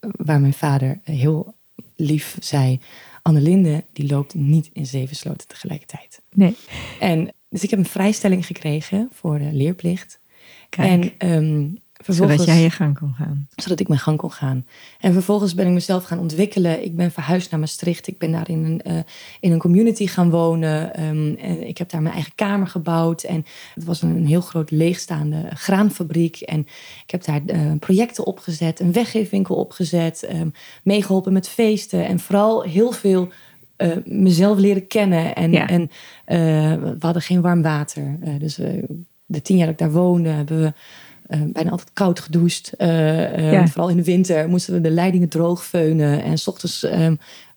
[0.00, 1.54] waar mijn vader heel
[1.96, 2.80] lief zei...
[3.26, 6.22] Annelinde, die loopt niet in zeven sloten tegelijkertijd.
[6.34, 6.56] Nee.
[7.00, 10.20] En dus ik heb een vrijstelling gekregen voor de leerplicht.
[10.68, 11.68] Kijk, En ehm,
[12.04, 13.48] vervolgens zodat jij je gang kon gaan.
[13.54, 14.66] zodat ik mijn gang kon gaan.
[15.00, 16.84] En vervolgens ben ik mezelf gaan ontwikkelen.
[16.84, 18.06] Ik ben verhuisd naar Maastricht.
[18.06, 18.98] Ik ben daar in een, eh,
[19.40, 20.94] in een community gaan wonen.
[20.94, 23.22] Ehm, en ik heb daar mijn eigen kamer gebouwd.
[23.22, 26.40] En het was een, een heel groot leegstaande graanfabriek.
[26.40, 26.60] En
[27.04, 30.48] ik heb daar eh, projecten opgezet, een weggeefwinkel opgezet, ehm,
[30.82, 32.06] meegeholpen met feesten.
[32.06, 33.28] En vooral heel veel
[33.76, 35.34] eh, mezelf leren kennen.
[35.34, 35.68] En, Ja.
[35.68, 35.90] en
[36.90, 38.18] we hadden geen warm water.
[38.38, 38.54] Dus
[39.26, 40.72] de tien jaar dat ik daar woonde, hebben we
[41.28, 42.72] eh, bijna altijd koud gedoucht.
[42.76, 43.66] Eh, eh, Ja.
[43.68, 46.22] Vooral in de winter moesten we de leidingen droog veunen.
[46.22, 47.08] En s ochtends eh,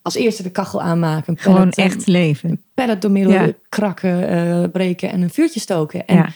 [0.02, 1.38] als eerste de kachel aanmaken.
[1.38, 2.50] Gewoon pellet, eh, echt leven.
[2.50, 3.52] een pellet door middel Ja.
[3.70, 6.08] krakken, breken en een vuurtje stoken.
[6.08, 6.30] En, Ja.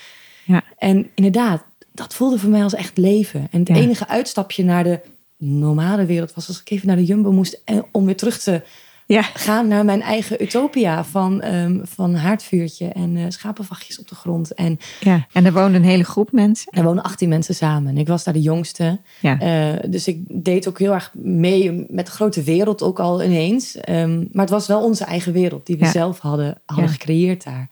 [0.45, 0.61] Ja.
[0.77, 3.47] en inderdaad, dat voelde voor mij als echt leven.
[3.51, 4.99] En het enige uitstapje naar de
[5.37, 7.61] normale wereld was als ik even naar de Jumbo moest.
[7.65, 8.61] En om weer terug te
[9.05, 9.21] Ja.
[9.21, 14.53] gaan naar mijn eigen utopia van, ehm, van haardvuurtje en eh, schapenvachtjes op de grond.
[14.53, 15.27] En ja.
[15.33, 16.71] En er woonde een hele groep mensen.
[16.71, 17.89] er woonden 18 mensen samen.
[17.89, 18.99] En ik was daar de jongste.
[19.21, 19.39] Ja.
[19.39, 23.75] Eh, dus ik deed ook heel erg mee met de grote wereld ook al ineens.
[23.77, 25.91] Ehm, maar het was wel onze eigen wereld die we Ja.
[25.91, 27.69] zelf hadden, gecreëerd daar.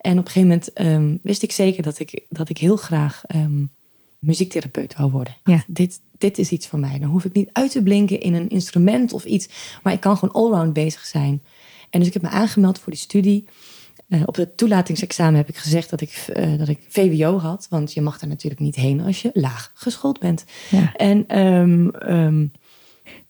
[0.00, 3.22] En op een gegeven moment ehm, wist ik zeker dat ik, dat ik heel graag
[4.26, 5.36] muziektherapeut wou worden.
[5.44, 5.64] Ja.
[5.66, 6.98] Dit, dit is iets voor mij.
[6.98, 9.48] Dan hoef ik niet uit te blinken in een instrument of iets.
[9.82, 11.42] Maar ik kan gewoon allround bezig zijn.
[11.90, 13.44] En dus ik heb me aangemeld voor die studie.
[14.08, 17.66] Eh, op het toelatingsexamen heb ik gezegd dat ik, eh, dat ik VWO had.
[17.70, 20.44] Want je mag daar natuurlijk niet heen als je laag geschoold bent.
[20.70, 20.94] Ja.
[20.96, 21.26] En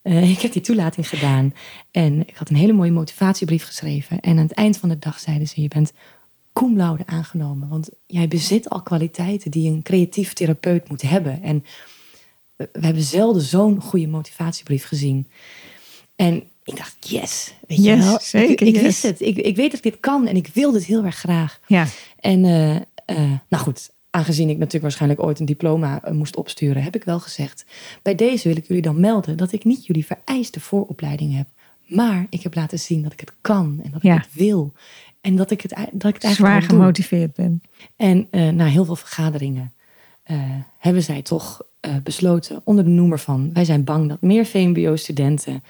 [0.04, 1.54] eh, ik heb die toelating gedaan.
[1.90, 4.20] En ik had een hele mooie motivatiebrief geschreven.
[4.20, 5.92] En aan het eind van de dag zeiden ze: Je bent
[6.54, 7.68] cum laude aangenomen.
[7.68, 11.42] Want jij bezit al kwaliteiten die een creatief therapeut moet hebben.
[11.42, 11.64] En
[12.56, 15.28] we hebben zelden zo'n goede motivatiebrief gezien.
[16.16, 18.18] En ik dacht, yes, weet je Yes, wel.
[18.20, 18.82] zeker, ik, ik yes.
[18.82, 19.20] wist het.
[19.20, 21.60] Ik, ik weet dat ik dit kan en ik wil dit heel erg graag.
[21.66, 21.86] Ja.
[22.20, 26.82] En eh, eh, nou goed, aangezien ik natuurlijk waarschijnlijk ooit een diploma eh, moest opsturen,
[26.82, 27.64] heb ik wel gezegd:
[28.02, 31.46] bij deze wil ik jullie dan melden dat ik niet jullie vereiste vooropleiding heb,
[31.86, 34.72] maar ik heb laten zien dat ik het kan en dat ik het wil
[35.24, 36.78] en dat ik het, dat ik het Zwaar eigenlijk doe.
[36.78, 37.62] gemotiveerd ben.
[37.96, 39.72] En eh, na heel veel vergaderingen
[40.22, 40.36] eh,
[40.78, 45.62] hebben zij toch eh, besloten onder de noemer van wij zijn bang dat meer VMBO-studenten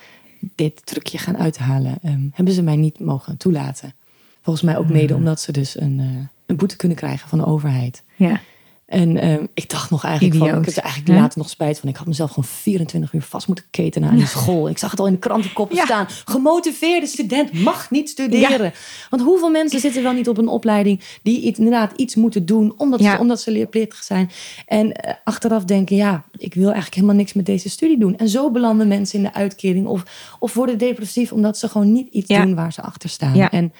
[0.54, 1.98] dit trucje gaan uithalen.
[2.02, 3.94] Ehm, hebben ze mij niet mogen toelaten.
[4.42, 8.02] Volgens mij ook mede omdat ze dus een, een boete kunnen krijgen van de overheid.
[8.16, 8.40] Ja.
[8.86, 11.88] En ehm, ik dacht nog eigenlijk van, ik heb er eigenlijk later nog spijt van.
[11.88, 14.68] Ik had mezelf gewoon 24 uur vast moeten ketenen aan die school.
[14.68, 15.84] Ik zag het al in de krantenkoppen Ja.
[15.84, 16.06] staan.
[16.24, 18.72] Gemotiveerde student mag niet studeren.
[19.10, 22.74] Want hoeveel mensen zitten wel niet op een opleiding die iets- inderdaad iets moeten doen
[22.76, 23.14] omdat, Ja.
[23.14, 24.30] ze, omdat ze leerplichtig zijn.
[24.66, 28.16] En eh, achteraf denken, ja, ik wil eigenlijk helemaal niks met deze studie doen.
[28.16, 30.02] En zo belanden mensen in de uitkering of,
[30.38, 33.40] of worden depressief omdat ze gewoon niet iets doen waar ze achter staan.
[33.40, 33.72] En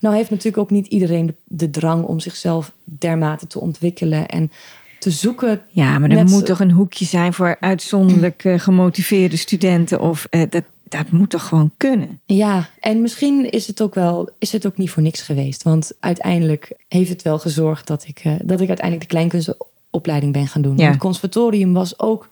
[0.00, 4.50] nou heeft natuurlijk ook niet iedereen de, de drang om zichzelf dermate te ontwikkelen en
[4.98, 5.62] te zoeken.
[5.68, 10.00] Ja, maar er moet toch een hoekje zijn voor uitzonderlijk eh, gemotiveerde studenten.
[10.00, 12.20] Of eh, dat, dat moet toch gewoon kunnen?
[12.24, 15.62] Ja, en misschien is het ook wel, is het ook niet voor niks geweest.
[15.62, 20.48] Want uiteindelijk heeft het wel gezorgd dat ik, eh, dat ik uiteindelijk de kleinkunstopleiding ben
[20.48, 20.76] gaan doen.
[20.76, 20.88] Ja.
[20.88, 22.28] Het conservatorium was ook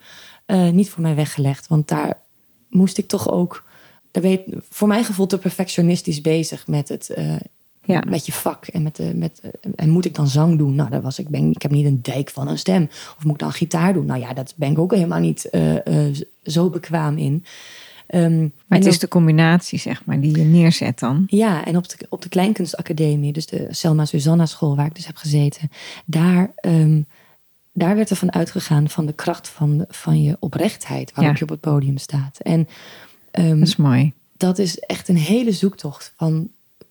[0.73, 1.69] niet voor mij weggelegd.
[1.69, 2.19] Want daar
[2.69, 3.65] moest ik toch ook,
[4.23, 4.39] daar
[4.71, 7.09] voor mijn gevoel te perfectionistisch bezig met het.
[7.11, 7.35] eh,
[7.87, 8.03] Ja.
[8.09, 9.41] Met je vak en met, de, met
[9.77, 10.75] en moet ik dan zang doen?
[10.75, 11.29] Nou, daar was ik.
[11.29, 12.89] Ben, ik heb niet een dijk van een stem.
[13.17, 14.07] Of moet ik dan gitaar doen?
[14.07, 17.45] Nou ja, dat ben ik ook helemaal niet eh, eh, zo bekwaam in.
[18.07, 21.25] Ehm, Maar het is de combinatie, zeg maar, die je neerzet dan.
[21.27, 25.07] ja, en op de, op de Kleinkunstacademie, dus de Selma Susanna school waar ik dus
[25.07, 25.71] heb gezeten,
[26.05, 27.01] daar, ehm,
[27.73, 31.39] daar werd er van uitgegaan van de kracht van, van je oprechtheid waarop Ja.
[31.39, 32.39] je op het podium staat.
[32.43, 32.69] En
[33.35, 34.13] ehm, Dat is mooi.
[34.37, 36.49] dat is echt een hele zoektocht van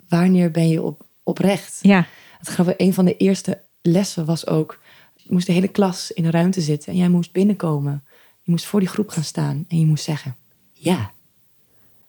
[0.09, 1.79] wanneer ben je op, oprecht.
[1.81, 2.07] Ja,
[2.39, 4.79] Het grappige, een van de eerste lessen was ook,
[5.15, 8.03] je moest de hele klas in een ruimte zitten en jij moest binnenkomen.
[8.41, 10.35] Je moest voor die groep gaan staan en je moest zeggen,
[10.73, 11.11] ja.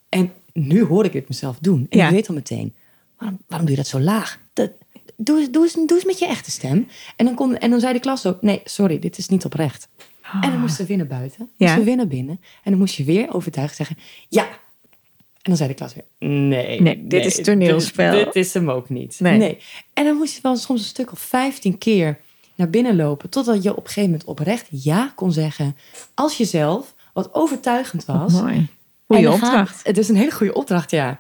[0.09, 1.87] En nu hoor ik het mezelf doen.
[1.91, 2.07] En Ja.
[2.07, 2.75] ik weet al meteen,
[3.19, 4.39] waarom, waarom doe je dat zo laag?
[4.53, 4.71] Dat,
[5.17, 6.87] doe, eens, doe, eens, doe eens met je echte stem.
[7.17, 9.89] En dan, kon, en dan zei de klas ook, nee, sorry, dit is niet oprecht.
[10.33, 11.39] En dan moesten we weer naar buiten.
[11.39, 11.47] Ja.
[11.59, 12.41] Moesten we weer naar binnen.
[12.63, 13.97] En dan moest je weer overtuigd zeggen,
[14.29, 14.43] ja.
[14.45, 16.81] En dan zei de klas weer, nee.
[16.81, 18.13] Nee, dit is toneelspel.
[18.13, 19.21] Dit, dit is hem ook niet.
[19.21, 19.59] Nee.
[19.93, 22.21] En dan moest je wel soms een stuk of 15 keer
[22.55, 23.29] naar binnen lopen.
[23.31, 25.77] Totdat je op een gegeven moment oprecht ja kon zeggen.
[26.15, 28.33] Als jezelf, wat overtuigend was.
[28.33, 28.55] mooi.
[28.55, 28.69] En
[29.07, 29.87] Goeie gaat- opdracht.
[29.87, 31.19] het is een hele goede opdracht, ja.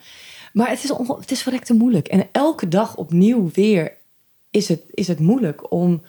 [0.52, 2.06] Maar het is, het is verrekte moeilijk.
[2.08, 3.92] En elke dag opnieuw weer
[4.50, 6.02] is het, is het moeilijk om,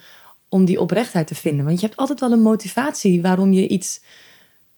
[0.48, 1.64] om die oprechtheid te vinden.
[1.64, 4.00] Want je hebt altijd wel een motivatie waarom je iets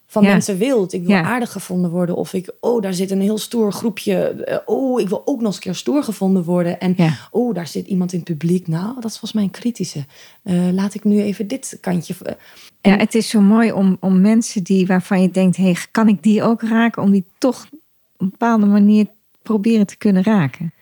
[0.07, 0.29] van Ja.
[0.29, 0.93] mensen wilt.
[0.93, 1.21] Ik wil Ja.
[1.23, 2.15] aardig gevonden worden.
[2.15, 4.15] Of ik, oh, daar zit een heel stoer groepje.
[4.15, 6.79] Eh, Oh, ik wil ook nog eens een keer stoer gevonden worden.
[6.79, 7.17] En Ja.
[7.31, 8.67] oh, daar zit iemand in het publiek.
[8.67, 10.05] Nou, dat is volgens mij een kritische.
[10.43, 12.15] Eh, laat ik nu even dit kantje.
[12.23, 12.33] eh,
[12.81, 16.23] Ja, het is zo mooi om, om mensen die waarvan je denkt, hey, kan ik
[16.23, 17.03] die ook raken?
[17.03, 17.79] Om die toch op
[18.17, 19.07] een bepaalde manier
[19.41, 20.73] proberen te kunnen raken.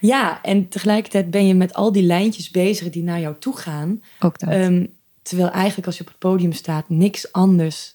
[0.00, 4.02] Ja, en tegelijkertijd ben je met al die lijntjes bezig die naar jou toe gaan.
[4.20, 4.48] Ook dat.
[4.50, 4.86] Ehm,
[5.22, 7.94] terwijl eigenlijk als je op het podium staat, niks anders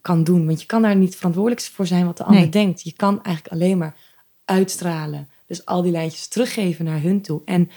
[0.00, 0.46] kan doen.
[0.46, 2.50] Want je kan daar niet verantwoordelijk voor zijn wat de ander Nee.
[2.50, 2.82] denkt.
[2.82, 3.96] Je kan eigenlijk alleen maar
[4.44, 5.28] uitstralen.
[5.46, 7.40] Dus al die lijntjes teruggeven naar hun toe.
[7.44, 7.70] En,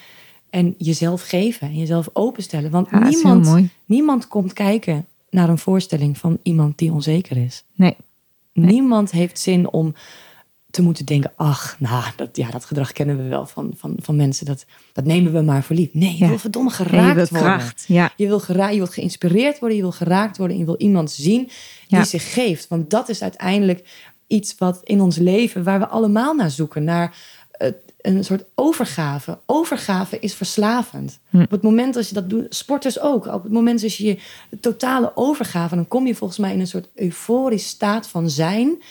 [0.49, 2.71] en jezelf geven en jezelf openstellen.
[2.71, 7.63] Want Ja, niemand, niemand komt kijken naar een voorstelling van iemand die onzeker is.
[7.73, 7.95] nee.
[8.53, 9.93] Niemand heeft zin om
[10.75, 14.15] te moeten denken: ach, nou, dat, ja, dat gedrag kennen we wel van, van, van
[14.15, 14.45] mensen.
[14.45, 15.89] Dat, dat nemen we maar voor lief.
[15.93, 16.27] Nee, je Ja.
[16.27, 17.57] wil verdomme geraakt je worden.
[17.57, 17.85] kracht.
[17.87, 18.11] Ja.
[18.15, 20.55] Je wil, gera- je wilt geïnspireerd worden, je wil geraakt worden.
[20.55, 21.43] En je wil iemand zien
[21.87, 22.03] die Ja.
[22.03, 22.67] zich geeft.
[22.67, 23.87] Want dat is uiteindelijk
[24.27, 26.83] iets wat in ons leven, waar we allemaal naar zoeken.
[26.83, 27.15] Naar
[27.51, 27.69] eh,
[28.01, 29.39] een soort overgave.
[29.45, 31.19] Overgave is verslavend.
[31.29, 31.41] Hm.
[31.41, 33.25] Op het moment dat je dat doet, sporters ook.
[33.25, 34.17] Op het moment dat je
[34.49, 38.81] de totale overgave, dan kom je volgens mij in een soort euforisch staat van zijn.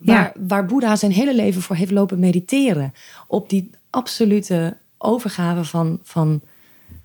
[0.00, 2.92] Waar, waar Boeddha zijn hele leven voor heeft lopen mediteren.
[3.28, 6.40] Op die absolute overgave van, van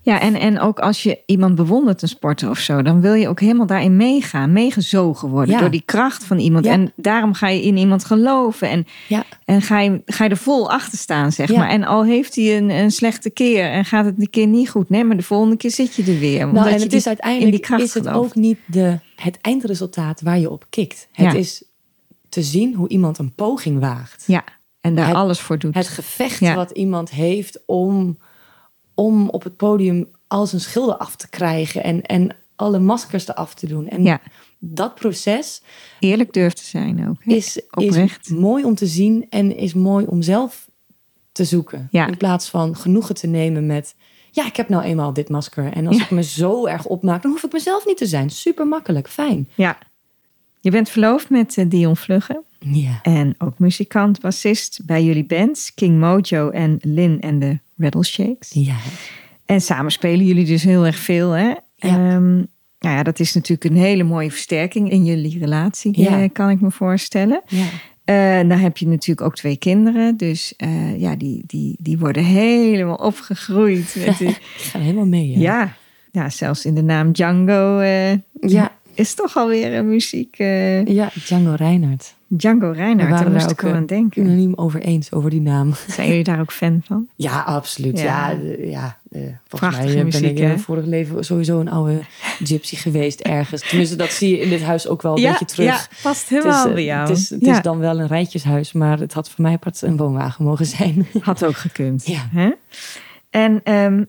[0.02, 3.28] Ja, en, en ook als je iemand bewondert, een sporter of zo, dan wil je
[3.28, 5.60] ook helemaal daarin meegaan, meegezogen worden Ja.
[5.60, 6.64] door die kracht van iemand.
[6.64, 6.72] Ja.
[6.72, 10.36] En daarom ga je in iemand geloven en, ja, en ga, je, ga je er
[10.36, 11.68] vol achter staan, zeg maar.
[11.68, 14.88] En al heeft hij een, een slechte keer en gaat het een keer niet goed,
[14.90, 16.46] nee, maar de volgende keer zit je er weer.
[16.46, 18.28] Omdat Nou, en je het die- is uiteindelijk kracht is het gelooft.
[18.28, 21.08] ook niet de, het eindresultaat waar je op kikt.
[21.12, 21.62] Het is
[22.30, 24.24] te zien hoe iemand een poging waagt.
[24.26, 24.44] Ja,
[24.80, 25.74] en daar Het- alles voor doet.
[25.74, 26.54] Het gevecht Ja.
[26.54, 28.18] wat iemand heeft om,
[28.94, 33.54] om op het podium al zijn schilden af te krijgen en, en alle maskers eraf
[33.54, 33.88] te doen.
[33.88, 34.20] En Ja.
[34.58, 35.62] dat proces
[36.00, 37.16] Eerlijk durft te zijn ook.
[37.24, 37.32] hè?
[37.34, 40.68] is, is mooi om te zien en is mooi om zelf
[41.32, 41.88] te zoeken.
[41.90, 42.06] Ja.
[42.06, 43.94] In plaats van genoegen te nemen met...
[44.30, 45.72] Ja, ik heb nou eenmaal dit masker.
[45.72, 46.02] En als Ja.
[46.04, 48.30] ik me zo erg opmaak, dan hoef ik mezelf niet te zijn.
[48.30, 49.48] Super makkelijk, fijn.
[49.54, 49.78] Ja.
[50.60, 52.42] Je bent verloofd met eh, Dion Vlugge.
[52.58, 52.98] Ja.
[53.02, 58.50] En ook muzikant, bassist bij jullie bands, King Mojo en Lin en de Rattleshakes.
[58.52, 58.76] Ja.
[59.46, 61.52] En samen spelen jullie dus heel erg veel, hè?
[61.78, 62.34] Ehm,
[62.78, 66.20] nou ja, dat is natuurlijk een hele mooie versterking in jullie relatie, Ja.
[66.22, 67.42] eh, kan ik me voorstellen.
[67.48, 67.66] ja.
[68.04, 70.54] Eh dan heb je natuurlijk ook twee kinderen, dus
[70.96, 73.96] ja, die, die, die worden helemaal opgegroeid.
[74.06, 75.28] Met die- Ik ga helemaal mee.
[75.28, 75.38] Ja.
[75.38, 75.74] ja.
[76.12, 77.80] ja, zelfs in de naam Django
[78.40, 78.72] Ja.
[78.94, 80.38] Is toch alweer een muziek.
[80.38, 82.14] eh, ja, Django Reinhardt.
[82.26, 84.22] Django Reinhardt, daar moest ik wel aan eh, denken.
[84.22, 85.74] unaniem over eens, over die naam.
[85.96, 87.08] Zijn jullie daar ook fan van?
[87.16, 87.98] Ja, absoluut.
[87.98, 88.30] Ja.
[88.30, 91.60] Ja, eh, ja, volgens Prachtige mij eh, ben muziek, ik in mijn vorig leven sowieso
[91.60, 92.00] een oude
[92.44, 93.68] gypsy geweest ergens.
[93.68, 95.66] Tenminste, dat zie je in dit huis ook wel een beetje terug.
[95.66, 97.08] Ja, past Het is, helemaal eh, bij jou.
[97.08, 99.96] Het, is, het is dan wel een rijtjeshuis, maar het had voor mij apart een
[99.96, 101.06] woonwagen mogen zijn.
[101.20, 102.06] had ook gekund.
[102.06, 102.28] Ja.
[102.32, 102.50] Hè?
[103.30, 104.04] En ehm,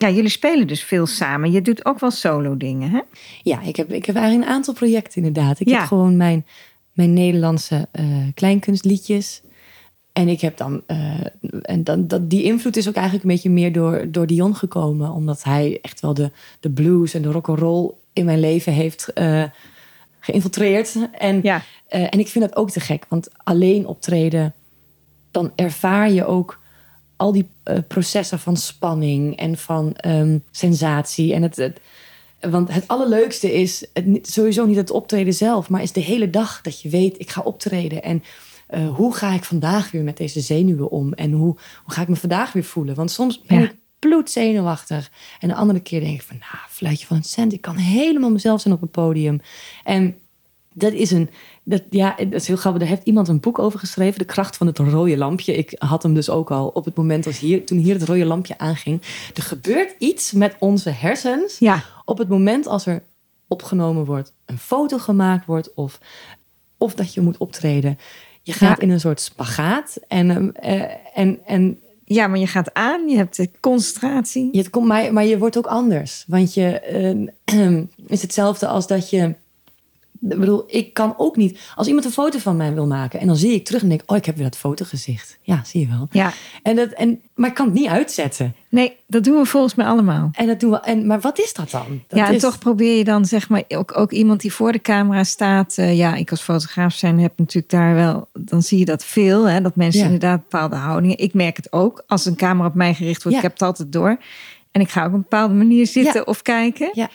[0.00, 1.50] ja, jullie spelen dus veel samen.
[1.52, 3.00] Je doet ook wel solo dingen, hè?
[3.42, 5.60] Ja, ik heb, ik heb eigenlijk een aantal projecten inderdaad.
[5.60, 5.78] Ik Ja.
[5.78, 6.46] heb gewoon mijn
[6.92, 9.42] mijn Nederlandse eh, kleinkunstliedjes.
[10.12, 11.20] En ik heb dan, eh,
[11.62, 15.10] en dan dat, die invloed is ook eigenlijk een beetje meer door, door Dion gekomen,
[15.10, 18.72] omdat hij echt wel de, de blues en de rock and roll in mijn leven
[18.72, 19.44] heeft uh,
[20.20, 20.96] geïnfiltreerd.
[21.18, 21.62] En, Ja.
[21.86, 24.54] eh, en ik vind dat ook te gek, want alleen optreden,
[25.30, 26.60] dan ervaar je ook
[27.20, 31.34] al die eh, processen van spanning en van ehm, sensatie.
[31.34, 31.80] En het, het,
[32.40, 36.60] want het allerleukste is het, sowieso niet het optreden zelf, maar is de hele dag
[36.60, 38.02] dat je weet, ik ga optreden.
[38.02, 38.22] En
[38.66, 41.12] eh, hoe ga ik vandaag weer met deze zenuwen om?
[41.12, 42.94] En hoe, hoe ga ik me vandaag weer voelen?
[42.94, 43.64] Want soms ben Ja.
[43.64, 45.10] ik bloedzenuwachtig.
[45.40, 47.52] En de andere keer denk ik van, nou, fluitje van een cent.
[47.52, 49.40] Ik kan helemaal mezelf zijn op het podium.
[49.84, 50.14] En
[50.72, 51.30] dat is een,
[51.70, 52.80] dat, ja, dat is heel grappig.
[52.80, 55.56] Daar heeft iemand een boek over geschreven, De kracht van het rode lampje.
[55.56, 58.24] Ik had hem dus ook al op het moment als hier, toen hier het rode
[58.24, 59.00] lampje aanging.
[59.34, 61.82] Er gebeurt iets met onze hersens Ja.
[62.04, 63.02] op het moment als er
[63.48, 65.98] opgenomen wordt, een foto gemaakt wordt of,
[66.78, 67.98] of dat je moet optreden.
[68.42, 68.82] Je gaat Ja.
[68.82, 73.16] in een soort spagaat en, ehm, eh, en, en ja, maar je gaat aan, je
[73.16, 74.48] hebt de concentratie.
[74.52, 76.24] je, het komt, maar, maar je wordt ook anders.
[76.26, 79.34] Want je eh, is hetzelfde als dat je.
[80.28, 81.58] Ik bedoel, ik kan ook niet.
[81.74, 84.02] Als iemand een foto van mij wil maken en dan zie ik terug en denk:
[84.06, 85.38] Oh, ik heb weer dat fotogezicht.
[85.42, 86.08] Ja, zie je wel.
[86.10, 86.32] Ja.
[86.62, 88.54] En dat, en, maar ik kan het niet uitzetten.
[88.68, 90.28] Nee, dat doen we volgens mij allemaal.
[90.32, 90.80] En dat doen we.
[90.80, 92.02] En, maar wat is dat dan?
[92.08, 94.72] Dat ja, en is- toch probeer je dan zeg maar ook, ook iemand die voor
[94.72, 95.78] de camera staat.
[95.78, 99.44] eh, ja, ik als fotograaf zijn heb natuurlijk daar wel, dan zie je dat veel.
[99.48, 100.04] Hè, dat mensen Ja.
[100.06, 101.18] inderdaad bepaalde houdingen.
[101.18, 103.38] Ik merk het ook als een camera op mij gericht wordt.
[103.38, 103.44] Ja.
[103.44, 104.18] Ik heb het altijd door.
[104.70, 106.22] En ik ga ook op een bepaalde manier zitten Ja.
[106.24, 106.90] of kijken.
[106.92, 107.08] Ja.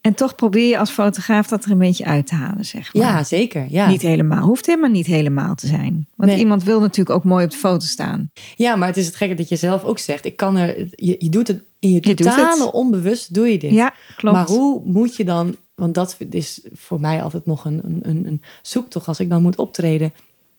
[0.00, 3.02] En toch probeer je als fotograaf dat er een beetje uit te halen, zeg maar.
[3.02, 3.66] Ja, zeker.
[3.68, 3.88] Ja.
[3.88, 4.42] Niet helemaal.
[4.46, 6.06] Hoeft helemaal niet helemaal te zijn.
[6.16, 6.38] Want Nee.
[6.40, 8.30] iemand wil natuurlijk ook mooi op de foto staan.
[8.56, 10.88] ja, maar het is het gekke dat je zelf ook zegt: Ik kan er.
[10.90, 13.70] Je, je doet het in je Je totale onbewust, doe je dit.
[13.72, 14.36] Ja, klopt.
[14.36, 18.26] Maar hoe moet je dan, want dat is voor mij altijd nog een, een, een,
[18.26, 20.12] een zoektocht als ik dan moet optreden.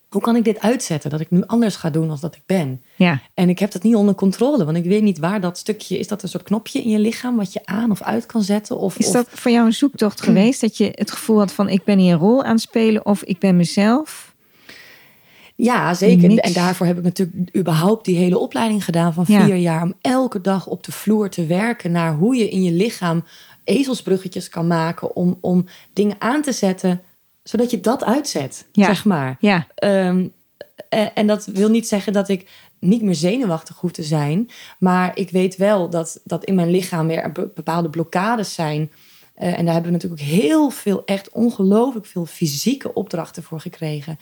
[0.09, 1.09] Hoe kan ik dit uitzetten?
[1.09, 2.81] Dat ik nu anders ga doen dan dat ik ben.
[2.95, 5.97] Ja, En ik heb dat niet onder controle, want ik weet niet waar dat stukje
[5.99, 6.07] is.
[6.07, 8.77] Dat een soort knopje in je lichaam wat je aan of uit kan zetten?
[8.77, 10.61] Of, Is of- dat voor jou een zoektocht geweest?
[10.61, 13.23] Dat je het gevoel had van ik ben hier een rol aan het spelen of
[13.23, 14.33] ik ben mezelf?
[15.55, 16.37] Ja, zeker.
[16.39, 19.45] En daarvoor heb ik natuurlijk überhaupt die hele opleiding gedaan van Ja.
[19.45, 19.81] vier jaar.
[19.83, 23.23] Om elke dag op de vloer te werken naar hoe je in je lichaam
[23.63, 25.15] ezelsbruggetjes kan maken.
[25.15, 27.01] Om, om dingen aan te zetten,
[27.49, 28.85] zodat je dat uitzet, Ja.
[28.85, 29.38] zeg maar.
[29.39, 30.27] Ja, Ehm,
[30.89, 34.49] en, en dat wil niet zeggen dat ik niet meer zenuwachtig hoef te zijn.
[34.79, 38.91] Maar ik weet wel dat, dat in mijn lichaam weer be- bepaalde blokkades zijn.
[39.33, 43.59] Eh, en daar hebben we natuurlijk ook heel veel, echt ongelooflijk veel fysieke opdrachten voor
[43.59, 44.17] gekregen.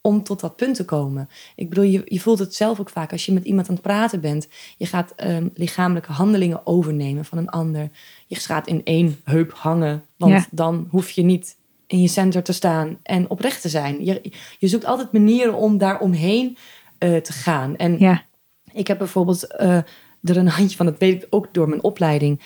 [0.00, 1.28] Om tot dat punt te komen.
[1.56, 3.82] Ik bedoel, je, je voelt het zelf ook vaak als je met iemand aan het
[3.82, 4.48] praten bent.
[4.76, 7.90] Je gaat ehm, lichamelijke handelingen overnemen van een ander.
[8.26, 10.04] Je gaat in één heup hangen.
[10.16, 10.46] Want Ja.
[10.50, 11.56] dan hoef je niet
[11.94, 14.04] in je center te staan en oprecht te zijn.
[14.04, 16.56] Je, je zoekt altijd manieren om daar omheen
[16.98, 17.76] eh, te gaan.
[17.76, 18.22] En ja,
[18.72, 19.76] ik heb bijvoorbeeld eh,
[20.22, 22.40] er een handje van, dat weet ik ook door mijn opleiding.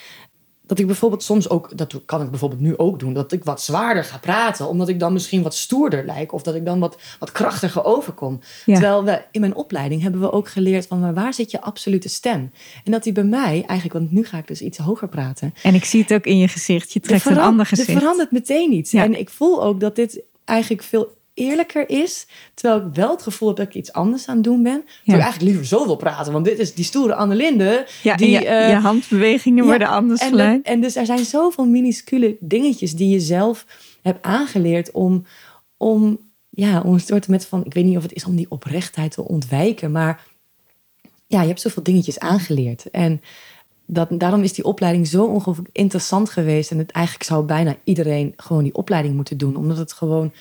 [0.68, 3.62] Dat ik bijvoorbeeld soms ook, dat kan ik bijvoorbeeld nu ook doen, dat ik wat
[3.62, 6.98] zwaarder ga praten, omdat ik dan misschien wat stoerder lijk of dat ik dan wat,
[7.18, 8.40] wat krachtiger overkom.
[8.64, 8.74] Ja.
[8.74, 12.08] Terwijl we in mijn opleiding hebben we ook geleerd van maar waar zit je absolute
[12.08, 12.52] stem?
[12.84, 15.74] En dat die bij mij eigenlijk, want nu ga ik dus iets hoger praten, en
[15.74, 16.92] ik zie het ook in je gezicht.
[16.92, 17.98] Je trekt een ander Er gezicht.
[17.98, 18.90] verandert meteen iets.
[18.90, 19.04] Ja.
[19.04, 22.26] En ik voel ook dat dit eigenlijk veel eerlijker is.
[22.54, 24.84] Terwijl ik wel het gevoel heb dat ik iets anders aan het doen ben.
[24.84, 26.32] Terwijl ik eigenlijk liever zo wil praten.
[26.32, 27.86] Want dit is die stoere Annelinde.
[28.02, 31.66] Ja, die, je, eh, je handbewegingen ja, worden anders en, en dus er zijn zoveel
[31.66, 33.66] minuscule dingetjes die je zelf
[34.02, 35.24] hebt aangeleerd om,
[35.76, 38.50] om, ja, om een soort met van, ik weet niet of het is om die
[38.50, 40.26] oprechtheid te ontwijken, maar
[41.26, 42.90] ja, je hebt zoveel dingetjes aangeleerd.
[42.90, 43.20] En
[43.86, 46.70] dat, daarom is die opleiding zo ongelooflijk interessant geweest.
[46.70, 50.32] En het eigenlijk zou bijna iedereen gewoon die opleiding moeten doen, omdat het gewoon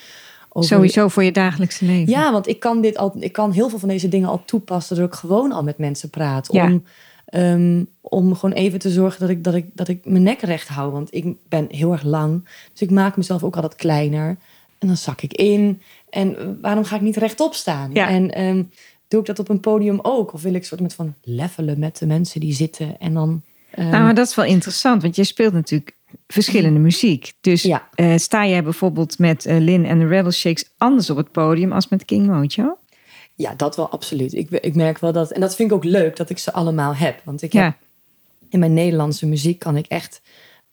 [0.58, 2.12] over Sowieso voor je dagelijkse leven.
[2.12, 4.96] ja, want ik kan, dit al, ik kan heel veel van deze dingen al toepassen
[4.96, 6.48] door ik gewoon al met mensen praat.
[6.52, 6.64] Ja.
[6.64, 6.84] Om,
[7.26, 10.68] ehm, om gewoon even te zorgen dat ik, dat, ik, dat ik mijn nek recht
[10.68, 10.92] hou.
[10.92, 12.48] Want ik ben heel erg lang.
[12.72, 14.36] Dus ik maak mezelf ook altijd kleiner.
[14.78, 15.82] En dan zak ik in.
[16.10, 17.90] En waarom ga ik niet rechtop staan?
[17.92, 18.08] Ja.
[18.08, 18.62] En ehm,
[19.08, 20.32] doe ik dat op een podium ook?
[20.32, 23.00] Of wil ik soort met van levelen met de mensen die zitten?
[23.00, 23.42] En dan...
[23.70, 27.32] ehm, Nou, maar dat is wel interessant, want je speelt natuurlijk verschillende muziek.
[27.40, 27.88] Dus Ja.
[27.94, 31.72] eh, sta jij bijvoorbeeld met eh, Lin en de Rattle Shakes anders op het podium
[31.72, 32.78] als met King Mojo?
[33.34, 34.32] Ja, dat wel absoluut.
[34.34, 35.30] Ik, ik merk wel dat...
[35.30, 37.20] En dat vind ik ook leuk dat ik ze allemaal heb.
[37.24, 37.74] Want ik heb
[38.48, 40.20] in mijn Nederlandse muziek kan ik echt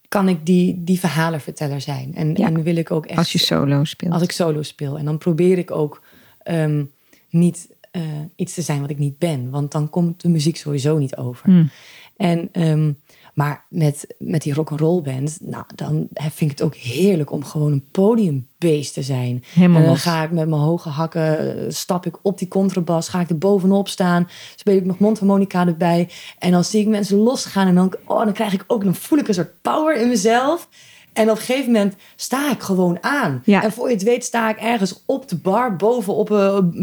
[0.08, 2.16] kan ik die, die verhalenverteller zijn.
[2.16, 2.46] En, Ja.
[2.48, 4.14] en wil ik ook echt als je solo speelt.
[4.14, 4.98] als ik solo speel.
[4.98, 6.02] En dan probeer ik ook
[6.44, 6.84] ehm,
[7.30, 8.02] niet eh,
[8.36, 9.50] iets te zijn wat ik niet ben.
[9.50, 11.46] Want dan komt de muziek sowieso niet over.
[11.46, 11.70] Hmm.
[12.18, 12.92] En, ehm,
[13.36, 17.72] Maar met, met die rock'n'roll band, nou, dan vind ik het ook heerlijk om gewoon
[17.72, 19.44] een podiumbeest te zijn.
[19.54, 20.02] Helemaal en dan los.
[20.02, 23.38] ga ik met mijn hoge hakken, eh, stap ik op die contrabas, ga ik er
[23.38, 26.10] bovenop staan, speel ik nog mondharmonica erbij.
[26.40, 29.20] En dan zie ik mensen losgaan en dan, oh, dan krijg ik ook, dan voel
[29.20, 30.68] ik een soort power in mezelf.
[31.16, 33.42] En op een gegeven moment sta ik gewoon aan.
[33.46, 33.64] Ja.
[33.64, 36.26] En voor je het weet sta ik ergens op de bar, bovenop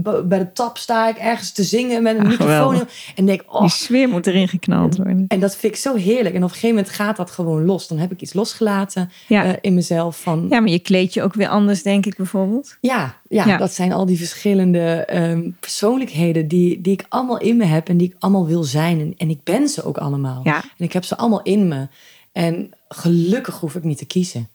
[0.02, 2.46] b- bij de tap sta ik ergens te zingen met een Ah, microfoon.
[2.54, 3.12] geweldig.
[3.16, 5.24] En denk, oh, Die sfeer moet erin geknald worden.
[5.28, 6.34] en dat vind ik zo heerlijk.
[6.34, 7.88] En op een gegeven moment gaat dat gewoon los.
[7.88, 9.44] Dan heb ik iets losgelaten Ja.
[9.44, 10.46] eh, in mezelf van...
[10.50, 12.76] Ja, maar je kleed je ook weer anders, denk ik bijvoorbeeld.
[12.80, 13.56] Ja, ja, Ja.
[13.56, 17.96] dat zijn al die verschillende ehm, persoonlijkheden die, die ik allemaal in me heb en
[17.96, 19.00] die ik allemaal wil zijn.
[19.00, 20.40] En, en ik ben ze ook allemaal.
[20.44, 20.56] Ja.
[20.56, 21.86] En ik heb ze allemaal in me.
[22.32, 24.48] En gelukkig hoef ik niet te kiezen.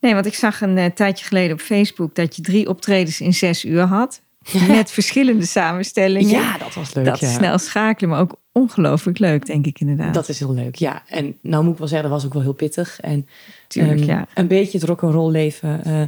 [0.00, 3.34] Nee, want ik zag een eh, tijdje geleden op Facebook dat je drie optredens in
[3.34, 4.20] zes uur had.
[4.68, 6.30] Met verschillende samenstellingen.
[6.30, 7.04] Ja, dat was leuk.
[7.04, 7.30] dat ja.
[7.30, 10.14] snel schakelen, maar ook ongelooflijk leuk, denk ik inderdaad.
[10.14, 11.02] Dat is heel leuk, ja.
[11.06, 13.00] En nou moet ik wel zeggen, dat was ook wel heel pittig.
[13.00, 13.28] En
[13.68, 14.26] Tuurlijk, ehm, ja.
[14.34, 16.02] een beetje het rock'n'roll leven eh,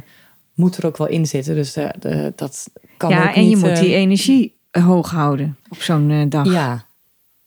[0.53, 1.55] moet er ook wel in zitten.
[1.55, 5.11] Dus eh, de, dat kan ja, ook en je niet, moet die energie eh, hoog
[5.11, 6.51] houden op zo'n dag.
[6.51, 6.85] Ja,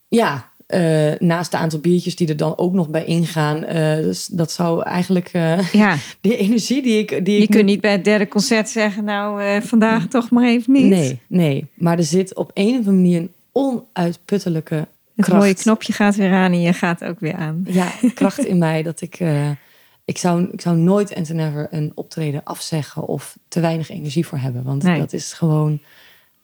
[0.07, 0.51] ja.
[0.67, 3.59] Eh, naast de aantal biertjes die er dan ook nog bij ingaan.
[4.01, 7.25] dus dat zou eigenlijk eh Ja, die energie die ik.
[7.25, 10.73] Die je ik kunt niet bij het derde concert zeggen, nou vandaag toch maar even
[10.73, 10.85] niet.
[10.85, 11.65] Nee, nee.
[11.73, 15.41] Maar er zit op een of andere manier een onuitputtelijke Het kracht.
[15.41, 17.65] mooie knopje gaat weer aan en je gaat ook weer aan.
[17.67, 19.19] Ja, kracht in mij dat ik.
[20.05, 24.37] ik, zou, ik zou nooit en never een optreden afzeggen of te weinig energie voor
[24.37, 24.63] hebben.
[24.63, 24.99] Want Nee.
[24.99, 25.79] dat is gewoon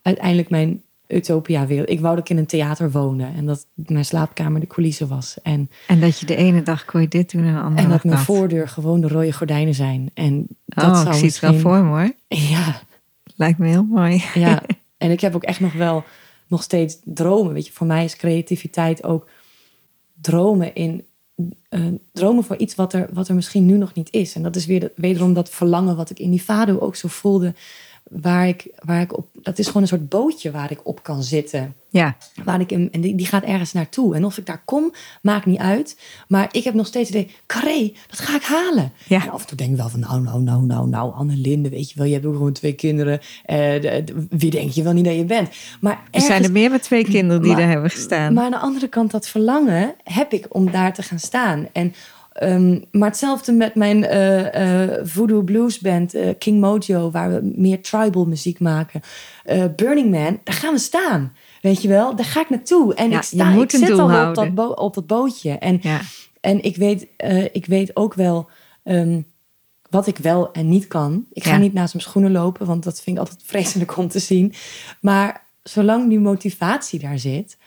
[0.01, 0.82] uiteindelijk mijn
[1.16, 1.89] utopia-wereld.
[1.89, 5.38] Ik wou dat ik in een theater woonde en dat mijn slaapkamer de coulisse was.
[5.41, 7.89] En, En dat je de ene dag kon je dit doen en de andere en
[7.89, 8.26] dat mijn dat.
[8.26, 10.11] voordeur gewoon de rode gordijnen zijn.
[10.14, 12.11] En dat oh, zou ik zie het wel voor me hoor.
[12.49, 12.82] Ja,
[13.36, 14.24] Lijkt me heel mooi.
[14.34, 14.61] Ja,
[14.97, 16.03] en ik heb ook echt nog wel
[16.47, 17.53] nog steeds dromen.
[17.53, 19.30] Weet je, voor mij is creativiteit ook
[20.22, 21.03] dromen in
[21.70, 24.36] eh, dromen voor iets wat er, wat er misschien nu nog niet is.
[24.36, 27.07] En dat is weer de- wederom dat verlangen wat ik in die Fado ook zo
[27.07, 27.53] voelde.
[28.10, 31.24] Waar ik, waar ik op, dat is gewoon een soort bootje waar ik op kan
[31.24, 31.76] zitten.
[31.89, 34.16] Ja, Waar ik in, en die, die gaat ergens naartoe.
[34.16, 35.99] En of ik daar kom, maakt niet uit.
[36.28, 38.91] Maar ik heb nog steeds het idee, carré, dat ga ik halen.
[39.08, 39.22] Ja.
[39.24, 41.89] En af en toe denk ik wel van, nou, nou, nou, nou, nou, Annelinde, weet
[41.91, 42.06] je wel.
[42.08, 43.20] Je hebt ook gewoon twee kinderen.
[43.45, 45.49] Eh, de- de- wie denk je wel niet dat je bent?
[45.82, 48.34] Maar er zijn er meer met twee kinderen die Maar- daar hebben gestaan.
[48.34, 51.68] maar aan de andere kant, dat verlangen heb ik om daar te gaan staan.
[51.74, 51.93] En,
[52.34, 57.82] ehm, maar hetzelfde met mijn eh, voodoo blues band eh, King Mojo, waar we meer
[57.82, 59.02] tribal muziek maken.
[59.76, 61.34] Burning Man, daar gaan we staan.
[61.62, 62.94] Weet je wel, daar ga ik naartoe.
[62.94, 65.52] En Ja, ik, je sta, moet ik zit al op dat, bo- op dat bootje.
[65.52, 66.00] En, ja.
[66.42, 67.08] en ik, weet,
[67.52, 68.50] ik weet ook wel
[68.84, 69.22] ehm,
[69.90, 71.26] wat ik wel en niet kan.
[71.32, 71.58] Ik ga Ja.
[71.58, 74.54] niet naast mijn schoenen lopen, want dat vind ik altijd vreselijk om te zien.
[75.02, 77.58] Maar zolang die motivatie daar zit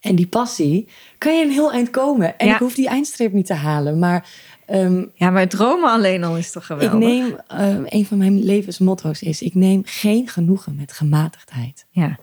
[0.00, 0.88] en die passie,
[1.18, 2.38] kan je een heel eind komen.
[2.38, 2.52] En Ja.
[2.52, 3.98] ik hoef die eindstreep niet te halen.
[3.98, 4.28] Maar
[4.66, 6.92] ehm, ja, maar dromen alleen al is toch geweldig?
[6.92, 11.86] ik neem, ehm, een van mijn levensmotto's is, ik neem geen genoegen met gematigdheid.
[11.90, 12.18] Ja.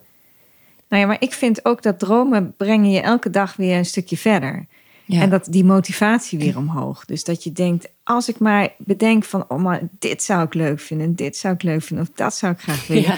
[0.89, 4.17] Nou ja, maar ik vind ook dat dromen brengen je elke dag weer een stukje
[4.17, 4.65] verder.
[5.05, 5.21] Ja.
[5.21, 7.05] En dat die motivatie weer omhoog.
[7.05, 10.79] Dus dat je denkt, als ik maar bedenk van, oh maar dit zou ik leuk
[10.79, 13.03] vinden, en dit zou ik leuk vinden, of dat zou ik graag willen.
[13.03, 13.17] Ja.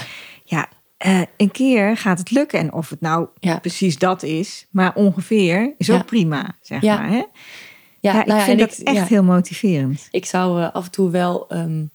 [0.97, 2.59] Eh, een keer gaat het lukken.
[2.59, 3.59] En of het nou Ja.
[3.59, 6.03] precies dat is, maar ongeveer, is ook Ja.
[6.03, 6.97] prima, zeg Ja.
[6.97, 7.09] maar.
[7.09, 7.15] Hè?
[7.15, 10.07] Ja, Ja, ik nou vind dat ik- echt heel motiverend.
[10.11, 11.85] Ik zou eh, af en toe wel ehm,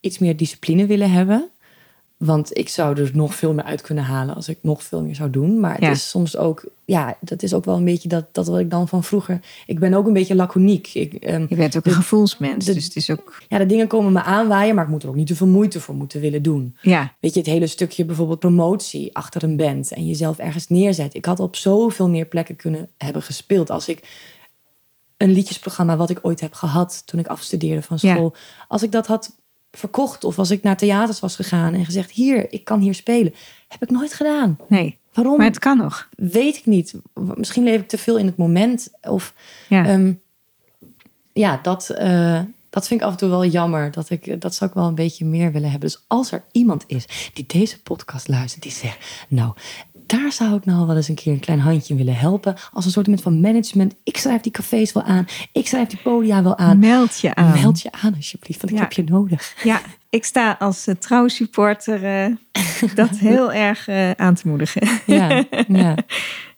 [0.00, 1.50] iets meer discipline willen hebben.
[2.16, 5.14] Want ik zou er nog veel meer uit kunnen halen als ik nog veel meer
[5.14, 5.60] zou doen.
[5.60, 5.90] Maar het Ja.
[5.90, 8.88] is soms ook, ja, dat is ook wel een beetje dat, dat wat ik dan
[8.88, 9.40] van vroeger.
[9.66, 10.90] Ik ben ook een beetje laconiek.
[10.94, 13.66] Ik, ehm, Je bent ook een de- gevoelsmens, de- dus het is ook, ja, de
[13.66, 16.20] dingen komen me aanwaaien, maar ik moet er ook niet te veel moeite voor moeten
[16.20, 16.76] willen doen.
[16.82, 21.14] ja, Weet je, het hele stukje bijvoorbeeld promotie achter een band en jezelf ergens neerzet.
[21.14, 24.24] Ik had op zoveel meer plekken kunnen hebben gespeeld als ik
[25.16, 28.14] een liedjesprogramma wat ik ooit heb gehad toen ik afstudeerde van Ja.
[28.14, 28.34] school.
[28.68, 29.36] Als ik dat had
[29.70, 33.34] verkocht of als ik naar theaters was gegaan en gezegd: Hier, ik kan hier spelen.
[33.68, 34.58] Heb ik nooit gedaan.
[34.68, 34.98] nee.
[35.12, 35.36] Waarom?
[35.36, 36.08] Maar het kan nog.
[36.16, 36.94] Weet ik niet.
[37.14, 38.88] Misschien leef ik te veel in het moment.
[39.02, 39.34] Of
[39.68, 39.86] Ja.
[39.86, 40.12] Ehm,
[41.32, 42.40] ja, dat, eh,
[42.70, 43.90] dat vind ik af en toe wel jammer.
[43.90, 45.88] Dat, ik, dat zou ik wel een beetje meer willen hebben.
[45.88, 49.52] Dus als er iemand is die deze podcast luistert, die zegt: Nou,
[50.06, 52.54] daar zou ik nou wel eens een keer een klein handje willen helpen.
[52.72, 53.94] Als een soort van management.
[54.04, 55.26] Ik schrijf die cafés wel aan.
[55.52, 56.78] Ik schrijf die podia wel aan.
[56.78, 57.60] Meld je aan.
[57.60, 58.82] Meld je aan alsjeblieft, want ik Ja.
[58.84, 59.54] heb je nodig.
[59.64, 59.80] Ja,
[60.10, 62.32] ik sta als uh, trouwsupporter eh,
[62.94, 64.88] dat heel erg eh, aan te moedigen.
[65.06, 65.94] Ja, ja.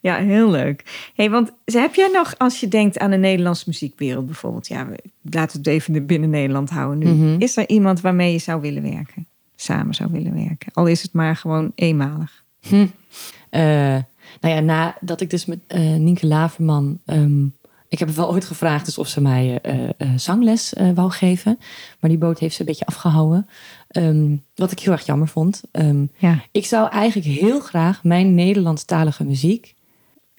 [0.01, 1.11] Ja, heel leuk.
[1.15, 4.99] Hey, want heb jij nog, als je denkt aan de Nederlandse muziekwereld bijvoorbeeld, ja, we-
[5.23, 7.07] laten we het even binnen Nederland houden nu.
[7.31, 7.41] Mhm.
[7.41, 9.27] Is er iemand waarmee je zou willen werken?
[9.57, 10.73] Samen zou willen werken?
[10.73, 12.45] Al is het maar gewoon eenmalig.
[12.69, 12.87] Hm.
[13.51, 13.97] Eh,
[14.41, 17.47] nou ja, nadat ik dus met eh Nienke Laverman ehm,
[17.89, 21.59] Ik heb wel ooit gevraagd dus of ze mij eh, zangles wou geven.
[22.01, 23.49] Maar die boot heeft ze een beetje afgehouden.
[23.89, 25.63] Ehm, wat ik heel erg jammer vond.
[25.71, 26.43] Ehm, Ja.
[26.53, 29.75] ik zou eigenlijk heel graag mijn Nederlandstalige muziek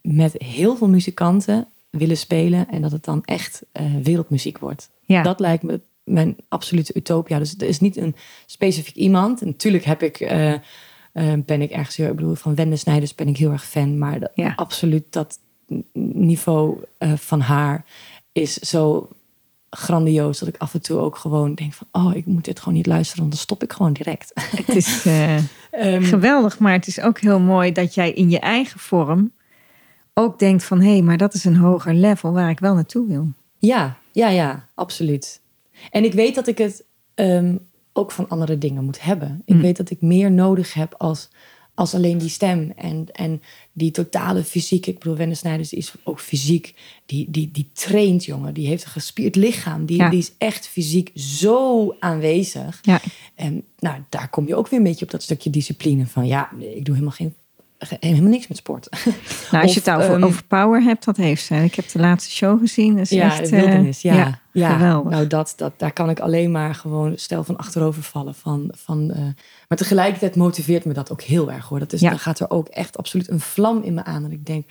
[0.02, 2.68] met heel veel muzikanten willen spelen.
[2.70, 3.62] En dat het dan echt
[4.04, 4.90] wereldmuziek wordt.
[5.06, 5.22] Ja.
[5.24, 7.40] Dat lijkt me mijn absolute utopia.
[7.40, 9.42] Dus er is niet een specifiek iemand.
[9.42, 10.20] En natuurlijk heb ik,
[11.46, 13.98] ben ik ergens heel, ik bedoel, van Wende Snijders ben ik heel erg fan.
[13.98, 14.54] Maar dat- Ja.
[14.56, 15.40] absoluut dat
[15.94, 17.86] niveau eh, van haar
[18.32, 19.10] is zo
[19.70, 22.74] grandioos dat ik af en toe ook gewoon denk van, oh, ik moet dit gewoon
[22.74, 24.32] niet luisteren, want dan stop ik gewoon direct.
[24.56, 25.38] Het is eh,
[25.72, 29.32] Ehm, geweldig, maar het is ook heel mooi dat jij in je eigen vorm
[30.14, 30.82] ook denkt van...
[30.82, 33.28] hé, hey, maar dat is een hoger level waar ik wel naartoe wil.
[33.58, 35.42] Ja, ja, ja, absoluut.
[35.92, 36.84] En ik weet dat ik het
[37.16, 37.56] ehm,
[38.00, 39.42] ook van andere dingen moet hebben.
[39.46, 39.62] Ik Mm.
[39.62, 41.30] weet dat ik meer nodig heb als,
[41.74, 42.72] als alleen die stem.
[42.76, 43.42] En, en
[43.74, 44.86] die totale fysiek.
[44.86, 46.74] Ik bedoel, Wende Snijders is ook fysiek.
[47.06, 48.54] Die, die, die traint, jongen.
[48.54, 49.86] Die heeft een gespierd lichaam.
[49.86, 50.10] Die, Ja.
[50.10, 52.80] die is echt fysiek zo aanwezig.
[52.82, 53.02] Ja,
[53.36, 56.28] En nou, daar kom je ook weer een beetje op dat stukje discipline van.
[56.28, 57.34] Ja, ik doe helemaal geen...
[58.00, 58.88] Helemaal niks met sport.
[59.52, 61.56] nou, als je het over, ehm, over power hebt, dat heeft ze.
[61.56, 62.94] Ik heb de laatste show gezien.
[62.94, 64.04] Dat is Ja, echt, de wildernis.
[64.04, 65.12] eh, Ja, ja, geweldig.
[65.12, 68.36] Nou, dat, dat, daar kan ik alleen maar gewoon stel van achterover vallen.
[68.36, 69.22] Van, van, eh,
[69.68, 71.80] maar tegelijkertijd motiveert me dat ook heel erg hoor.
[71.80, 72.10] Dat is, Ja.
[72.10, 74.24] Dan gaat er ook echt absoluut een vlam in me aan.
[74.26, 74.66] En ik denk,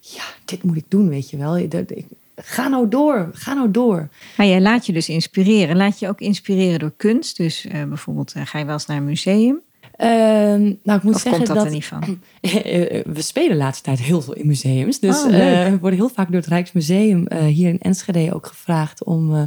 [0.00, 1.58] ja, dit moet ik doen, weet je wel.
[1.58, 2.06] Ik-
[2.36, 4.08] ga nou door, ga nou door.
[4.36, 5.76] Maar jij laat je dus inspireren.
[5.76, 7.36] Laat je ook inspireren door kunst.
[7.36, 9.60] Dus eh, bijvoorbeeld ga je wel eens naar een museum?
[9.96, 12.18] Ehm, nou, ik moet Of zeggen komt dat, dat er niet van?
[13.14, 14.98] we spelen de laatste tijd heel veel in museums.
[15.00, 18.46] Dus Oh, eh, we worden heel vaak door het Rijksmuseum eh, hier in Enschede ook
[18.46, 19.42] gevraagd om, eh,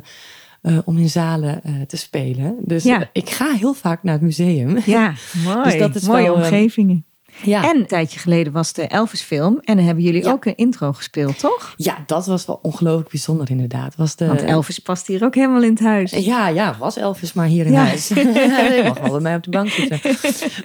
[0.61, 2.55] eh, om in zalen eh, te spelen.
[2.61, 3.01] Dus Ja.
[3.01, 4.77] eh, ik ga heel vaak naar het museum.
[4.85, 5.13] Ja,
[5.45, 5.63] mooi.
[5.63, 7.05] Dus dat is Mooie wel, eh, omgevingen.
[7.43, 7.69] Ja.
[7.69, 9.59] En een tijdje geleden was de Elvis film.
[9.63, 10.31] En dan hebben jullie Ja.
[10.31, 11.73] ook een intro gespeeld, toch?
[11.77, 13.95] ja, dat was wel ongelooflijk bijzonder inderdaad.
[13.95, 16.11] Was de, Want Elvis past hier ook helemaal in het huis.
[16.11, 17.85] Ja, ja, was Elvis maar hier in Ja.
[17.85, 18.09] huis.
[18.13, 19.99] Hij mag wel bij mij op de bank zitten.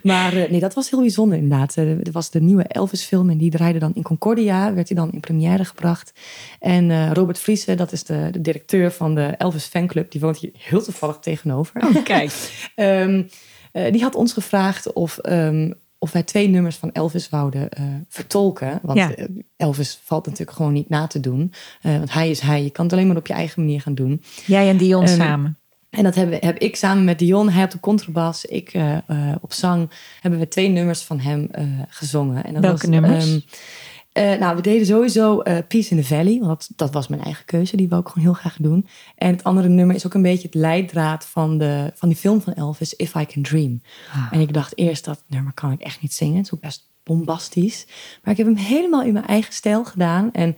[0.02, 1.76] Maar eh, nee, dat was heel bijzonder inderdaad.
[1.76, 4.74] Eh, Er was de nieuwe Elvis-film en die draaide dan in Concordia.
[4.74, 6.12] Werd hij dan in première gebracht.
[6.60, 10.10] En eh, Robert Friese, dat is de, de directeur van de Elvis fanclub.
[10.10, 11.82] Die woont hier heel toevallig tegenover.
[11.84, 12.30] Oh, kijk.
[12.74, 13.22] Ehm,
[13.72, 15.70] eh, die had ons gevraagd of, ehm,
[16.02, 18.78] of wij twee nummers van Elvis wouden eh, vertolken.
[18.82, 19.14] Want Ja.
[19.14, 19.24] eh,
[19.56, 21.52] Elvis valt natuurlijk gewoon niet na te doen.
[21.82, 22.62] Eh, want hij is hij.
[22.62, 24.22] Je kan het alleen maar op je eigen manier gaan doen.
[24.46, 25.58] Jij en Dion Ehm, samen.
[25.90, 28.74] En dat heb, heb ik samen met Dion, hij op de contrabas, ik
[29.40, 29.90] op zang,
[30.20, 31.48] hebben we twee nummers van hem
[31.88, 32.44] gezongen.
[32.44, 33.26] En dat Welke was, nummers?
[33.26, 33.40] ehm,
[34.12, 37.22] eh, nou, we deden sowieso eh, Peace in the Valley, want dat, dat was mijn
[37.22, 38.86] eigen keuze, die wou ik gewoon heel graag doen.
[39.16, 42.40] En het andere nummer is ook een beetje het leidraad van, de, van die film
[42.40, 43.82] van Elvis, If I Can Dream.
[44.12, 44.28] Ah.
[44.30, 46.90] En ik dacht eerst, dat nummer kan ik echt niet zingen, het is ook best
[47.02, 47.86] bombastisch.
[48.22, 50.56] Maar ik heb hem helemaal in mijn eigen stijl gedaan en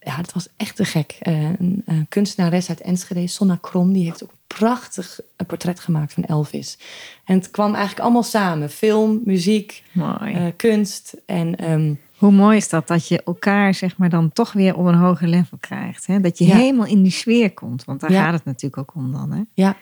[0.00, 1.16] ja, het was echt te gek.
[1.20, 6.12] Eh, een, een kunstenares uit Enschede, Sonna Krom, die heeft ook prachtig eh, portret gemaakt
[6.12, 6.78] van Elvis.
[7.24, 8.70] En het kwam eigenlijk allemaal samen.
[8.70, 9.82] Film, muziek,
[10.20, 11.56] eh, kunst en...
[11.56, 14.94] ehm, Hoe mooi is dat, dat je elkaar zeg maar dan toch weer op een
[14.94, 16.06] hoger level krijgt.
[16.06, 16.20] Hè?
[16.20, 16.56] Dat je Ja.
[16.56, 17.84] helemaal in die sfeer komt.
[17.84, 18.24] Want daar Ja.
[18.24, 19.32] gaat het natuurlijk ook om dan.
[19.32, 19.40] Hè?
[19.54, 19.76] ja.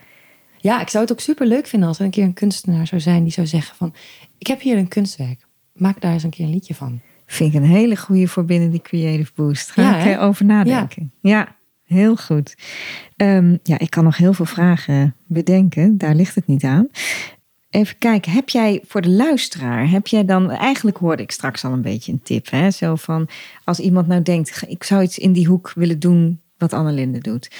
[0.58, 3.00] ja, ik zou het ook super leuk vinden als er een keer een kunstenaar zou
[3.00, 3.94] zijn die zou zeggen van...
[4.38, 7.00] Ik heb hier een kunstwerk, maak daar eens een keer een liedje van.
[7.26, 9.70] Vind ik een hele goede voor binnen die Creative Boost.
[9.70, 10.22] Ga Ja, ik hè?
[10.22, 11.12] over nadenken.
[11.20, 11.56] Ja,
[11.88, 12.54] heel goed.
[13.16, 15.98] Ehm, ja, ik kan nog heel veel vragen bedenken.
[15.98, 16.88] Daar ligt het niet aan.
[17.70, 21.72] Even kijken, heb jij voor de luisteraar, heb jij dan, eigenlijk hoorde ik straks al
[21.72, 22.70] een beetje een tip, hè?
[22.70, 23.28] zo van
[23.64, 27.50] als iemand nou denkt, ik zou iets in die hoek willen doen wat Annelinde doet.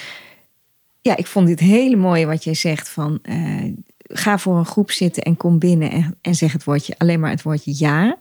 [1.01, 4.91] Ja, ik vond dit hele mooie wat jij zegt van, eh, ga voor een groep
[4.91, 8.18] zitten en kom binnen en, en zeg het woordje, alleen maar het woordje ja.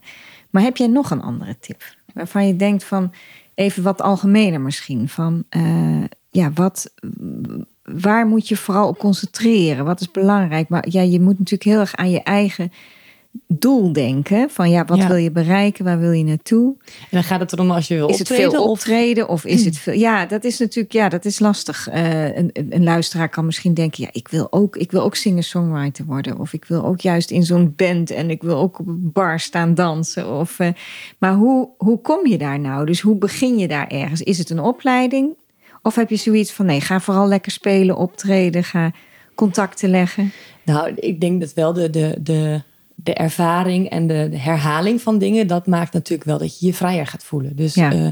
[0.49, 1.95] Maar heb jij nog een andere tip?
[2.13, 3.13] Waarvan je denkt van,
[3.57, 6.93] even wat algemener misschien, van eh, ja, wat,
[7.83, 9.85] waar moet je vooral op concentreren?
[9.85, 10.69] Wat is belangrijk?
[10.69, 12.71] Maar ja, je moet natuurlijk heel erg aan je eigen
[13.47, 14.49] doel denken.
[14.49, 15.07] Van ja, wat Ja.
[15.07, 15.85] wil je bereiken?
[15.85, 16.75] Waar wil je naartoe?
[16.85, 19.45] En dan gaat het erom als je wil Is het optreden veel of- optreden of
[19.45, 19.93] is het veel?
[19.93, 21.87] Ja, dat is natuurlijk ja, dat is lastig.
[21.87, 25.15] Eh, een, een- een luisteraar kan misschien denken, ja, ik wil ook, ik wil ook
[25.15, 28.87] singer-songwriter worden, of ik wil ook juist in zo'n band en ik wil ook op
[28.87, 30.33] een bar staan dansen.
[30.39, 30.69] Of, eh,
[31.17, 32.85] maar hoe, hoe kom je daar nou?
[32.85, 34.21] Dus hoe begin je daar ergens?
[34.21, 35.35] Is het een opleiding?
[35.81, 38.91] Of heb je zoiets van nee, ga vooral lekker spelen, optreden, ga
[39.35, 40.31] contacten leggen?
[40.63, 42.61] Nou, ik denk dat wel de, de, de,
[43.07, 47.07] de ervaring en de, herhaling van dingen, dat maakt natuurlijk wel dat je je vrijer
[47.07, 47.55] gaat voelen.
[47.55, 47.91] Dus Ja.
[47.91, 48.07] eh,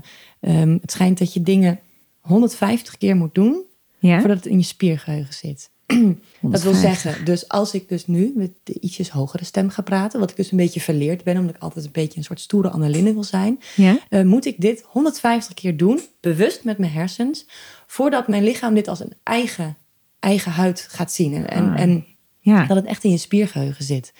[0.62, 1.80] ehm, het schijnt dat je dingen
[2.20, 3.64] 150 keer moet doen
[4.00, 5.70] Ja, voordat het in je spiergeheugen zit.
[5.86, 6.82] Dat wil 150.
[7.02, 10.36] zeggen, dus als ik dus nu met de ietsjes hogere stem ga praten, wat ik
[10.36, 13.24] dus een beetje verleerd ben, omdat ik altijd een beetje een soort stoere Annelinde wil
[13.24, 13.98] zijn, Ja?
[14.10, 17.46] eh, moet ik dit 150 keer doen, bewust met mijn hersens,
[17.88, 19.78] voordat mijn lichaam dit als een eigen,
[20.20, 21.34] eigen huid gaat zien.
[21.34, 21.80] En, en, Ah.
[21.82, 22.06] en
[22.40, 22.66] Ja.
[22.66, 24.14] dat het echt in je spiergeheugen zit.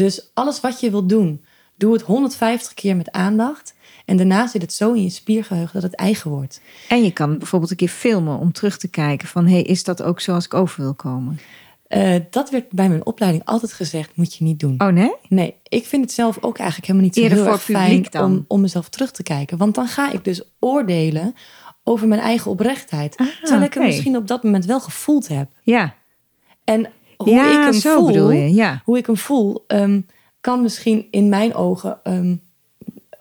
[0.00, 1.44] Dus alles wat je wilt doen,
[1.76, 3.74] doe het 150 keer met aandacht.
[4.04, 6.60] En daarna zit het zo in je spiergeheugen dat het eigen wordt.
[6.88, 9.46] En je kan bijvoorbeeld een keer filmen om terug te kijken van...
[9.46, 11.40] hey, is dat ook zoals ik over wil komen?
[11.86, 14.74] Eh, dat werd bij mijn opleiding altijd gezegd, moet je niet doen.
[14.78, 15.12] Oh nee?
[15.28, 18.06] Nee, ik vind het zelf ook eigenlijk helemaal niet zo Eerder heel voor erg fijn
[18.10, 18.24] dan?
[18.24, 19.58] om, om mezelf terug te kijken.
[19.58, 21.34] Want dan ga ik dus oordelen
[21.84, 23.16] over mijn eigen oprechtheid.
[23.16, 25.50] Ah, terwijl ik het misschien op dat moment wel gevoeld heb.
[25.62, 25.94] Ja.
[26.64, 26.90] En
[27.24, 28.54] hoe ja, ik hem zo voel, bedoel je.
[28.54, 28.82] Ja.
[28.84, 30.00] hoe ik hem voel, ehm,
[30.40, 32.36] kan misschien in mijn ogen ehm,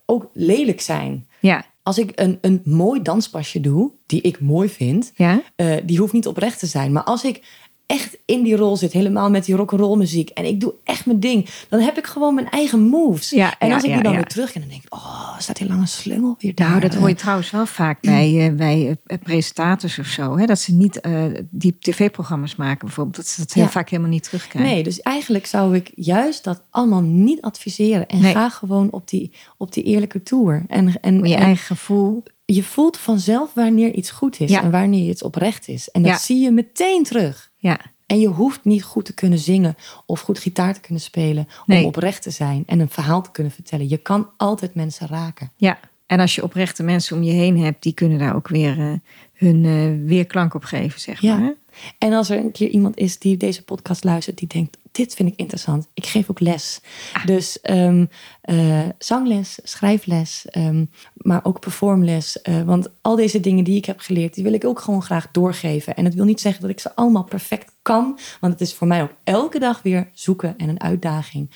[0.06, 1.28] ook lelijk zijn.
[1.40, 1.66] Ja.
[1.84, 5.42] Als ik een, een mooi danspasje doe, die ik mooi vind, Ja?
[5.56, 6.92] eh, die hoeft niet oprecht te zijn.
[6.92, 7.42] Maar als ik
[7.90, 11.20] echt in die rol zit, helemaal met die rock'n'roll muziek, en ik doe echt mijn
[11.20, 13.30] ding, dan heb ik gewoon mijn eigen moves.
[13.30, 15.58] Ja, en ja, als ik die dan weer terug en dan denk ik, oh, staat
[15.58, 16.70] die lange slungel weer daar?
[16.70, 20.38] Nou, dat hoor je trouwens wel vaak bij, eh, bij eh, presentators of zo.
[20.38, 20.46] Hè?
[20.46, 23.16] Dat ze niet eh, die tv-programma's maken bijvoorbeeld.
[23.16, 24.74] Dat ze dat heel vaak helemaal niet terugkrijgen.
[24.74, 28.08] Nee, dus eigenlijk zou ik juist dat allemaal niet adviseren.
[28.08, 28.34] En Nee.
[28.34, 30.64] ga gewoon op die, op die eerlijke tour.
[30.68, 32.24] En, en, Je en eigen gevoel.
[32.56, 34.62] Je voelt vanzelf wanneer iets goed is Ja.
[34.62, 35.90] en wanneer iets oprecht is.
[35.90, 36.18] En dat Ja.
[36.18, 37.52] zie je meteen terug.
[37.58, 37.80] Ja.
[38.06, 39.76] En je hoeft niet goed te kunnen zingen
[40.06, 41.80] of goed gitaar te kunnen spelen Nee.
[41.80, 43.90] om oprecht te zijn en een verhaal te kunnen vertellen.
[43.90, 45.52] Je kan altijd mensen raken.
[45.56, 45.80] ja.
[46.06, 48.92] En als je oprechte mensen om je heen hebt, die kunnen daar ook weer eh,
[49.34, 51.38] hun eh, weerklank op geven, zeg Ja.
[51.38, 51.54] maar.
[51.98, 55.30] En als er een keer iemand is die deze podcast luistert, die denkt: Dit vind
[55.30, 55.88] ik interessant.
[55.94, 56.82] Ik geef ook les.
[57.26, 58.06] Dus ehm,
[58.42, 62.42] eh, zangles, schrijfles, ehm, maar ook performles.
[62.42, 65.32] Eh, want al deze dingen die ik heb geleerd, die wil ik ook gewoon graag
[65.32, 65.96] doorgeven.
[65.96, 68.88] En het wil niet zeggen dat ik ze allemaal perfect kan, want het is voor
[68.88, 71.52] mij ook elke dag weer zoeken en een uitdaging.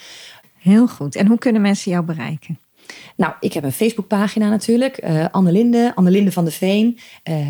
[0.57, 1.15] Heel goed.
[1.15, 2.59] En hoe kunnen mensen jou bereiken?
[3.15, 6.99] Nou, ik heb een Facebookpagina natuurlijk, eh Annelinde, Annelinde van de Veen.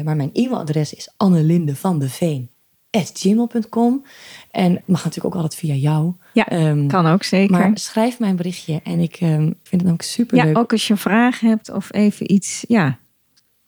[0.03, 1.13] Maar mijn e-mailadres is
[2.93, 4.03] annelindevandeveen.gmail.com.
[4.51, 6.13] En mag natuurlijk ook altijd via jou.
[6.33, 7.51] Ja, Ehm, Kan ook zeker.
[7.57, 10.57] Maar schrijf mij een berichtje en ik ehm, vind het namelijk super ja, leuk.
[10.57, 12.65] ook als je een vraag hebt of even iets.
[12.67, 12.97] Ja,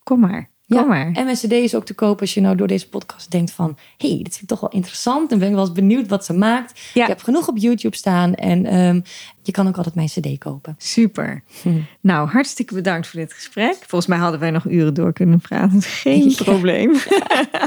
[0.04, 0.50] kom maar.
[0.68, 1.12] Kom maar.
[1.14, 3.78] En mijn cd is ook te koop als je nou door deze podcast denkt van...
[3.98, 6.26] hé, hey, dit vind ik toch wel interessant en ben ik wel eens benieuwd wat
[6.26, 6.80] ze maakt.
[6.94, 7.02] Ja.
[7.02, 9.02] Ik heb genoeg op YouTube staan en ehm,
[9.46, 10.76] je kan ook altijd mijn cd kopen.
[10.78, 11.44] Super.
[11.62, 11.70] Hm.
[12.02, 13.76] Nou, hartstikke bedankt voor dit gesprek.
[13.80, 15.82] Volgens mij hadden wij nog uren door kunnen praten.
[16.04, 16.44] Geen Ja.
[16.44, 16.92] probleem.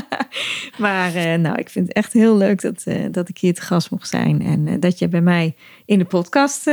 [0.79, 3.61] maar eh, nou, ik vind het echt heel leuk dat, eh, dat ik hier te
[3.61, 4.43] gast mocht zijn.
[4.43, 5.55] En eh, dat je bij mij
[5.85, 6.71] in de podcast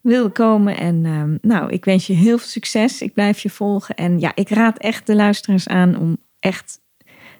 [0.00, 0.76] wilde komen.
[0.76, 3.02] En ehm, nou, ik wens je heel veel succes.
[3.02, 3.94] Ik blijf je volgen.
[3.94, 6.80] En ja, ik raad echt de luisteraars aan om echt...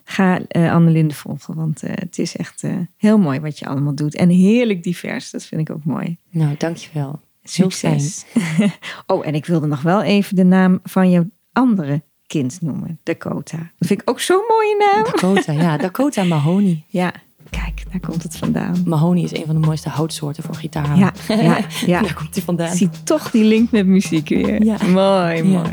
[0.05, 3.95] Ga eh Annelinde volgen, want eh, het is echt eh, heel mooi wat je allemaal
[3.95, 4.15] doet.
[4.15, 6.17] En heerlijk divers, dat vind ik ook mooi.
[6.31, 7.21] Nou, dankjewel.
[7.43, 8.25] Succes.
[9.07, 12.99] oh, en ik wilde nog wel even de naam van je andere kind noemen.
[13.03, 13.57] Dakota.
[13.57, 15.05] Dat vind ik ook zo'n mooie naam.
[15.05, 16.85] Dakota, ja, Dakota Mahoney.
[16.89, 17.13] Ja,
[17.51, 18.83] kijk, daar komt het vandaan.
[18.85, 20.99] Mahoney is een van de mooiste houtsoorten voor gitaar.
[20.99, 22.01] Ja, ja, ja.
[22.01, 22.71] Daar komt hij vandaan.
[22.71, 24.65] Ik zie toch die link met muziek weer.
[24.65, 24.77] Ja.
[24.87, 25.73] Mooi, mooi.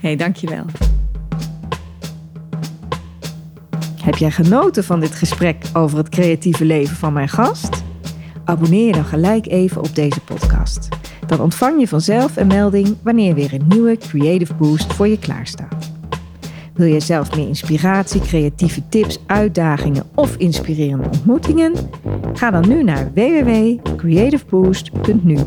[0.00, 0.64] hey, dankjewel.
[4.06, 7.82] Heb jij genoten van dit gesprek over het creatieve leven van mijn gast?
[8.44, 10.88] Abonneer je dan gelijk even op deze podcast.
[11.26, 15.92] Dan ontvang je vanzelf een melding wanneer weer een nieuwe Creative Boost voor je klaarstaat.
[16.74, 21.72] Wil je zelf meer inspiratie, creatieve tips, uitdagingen of inspirerende ontmoetingen?
[22.34, 25.38] Ga dan nu naar www.creativeboost.nu.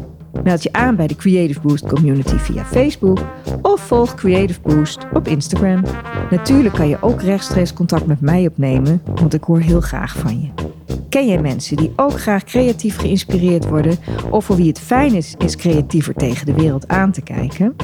[0.44, 3.20] Meld je aan bij de Creative Boost community via Facebook
[3.62, 5.84] of volg Creative Boost op Instagram.
[6.30, 10.40] Natuurlijk kan je ook rechtstreeks contact met mij opnemen, want ik hoor heel graag van
[10.40, 10.79] je.
[11.10, 13.98] Ken jij mensen die ook graag creatief geïnspireerd worden
[14.30, 17.76] of voor wie het fijn is, is creatiever tegen de wereld aan te kijken?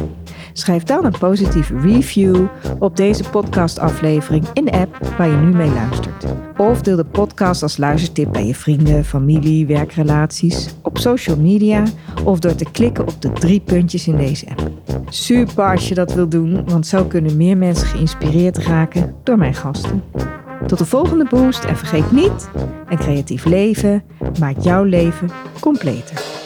[0.54, 2.46] Schrijf dan een positieve review
[2.80, 6.26] op deze podcastaflevering in de app waar je nu mee luistert.
[6.58, 11.84] Of deel de podcast als luistertip bij je vrienden, familie, werkrelaties, op social media
[12.24, 14.72] of door te klikken op de drie puntjes in deze app.
[15.10, 19.54] Super als je dat wil doen, want zo kunnen meer mensen geïnspireerd raken door mijn
[19.54, 20.04] gasten.
[20.68, 22.50] Tot de volgende boost en vergeet niet,
[22.90, 24.04] een creatief leven
[24.40, 26.45] maakt jouw leven completer.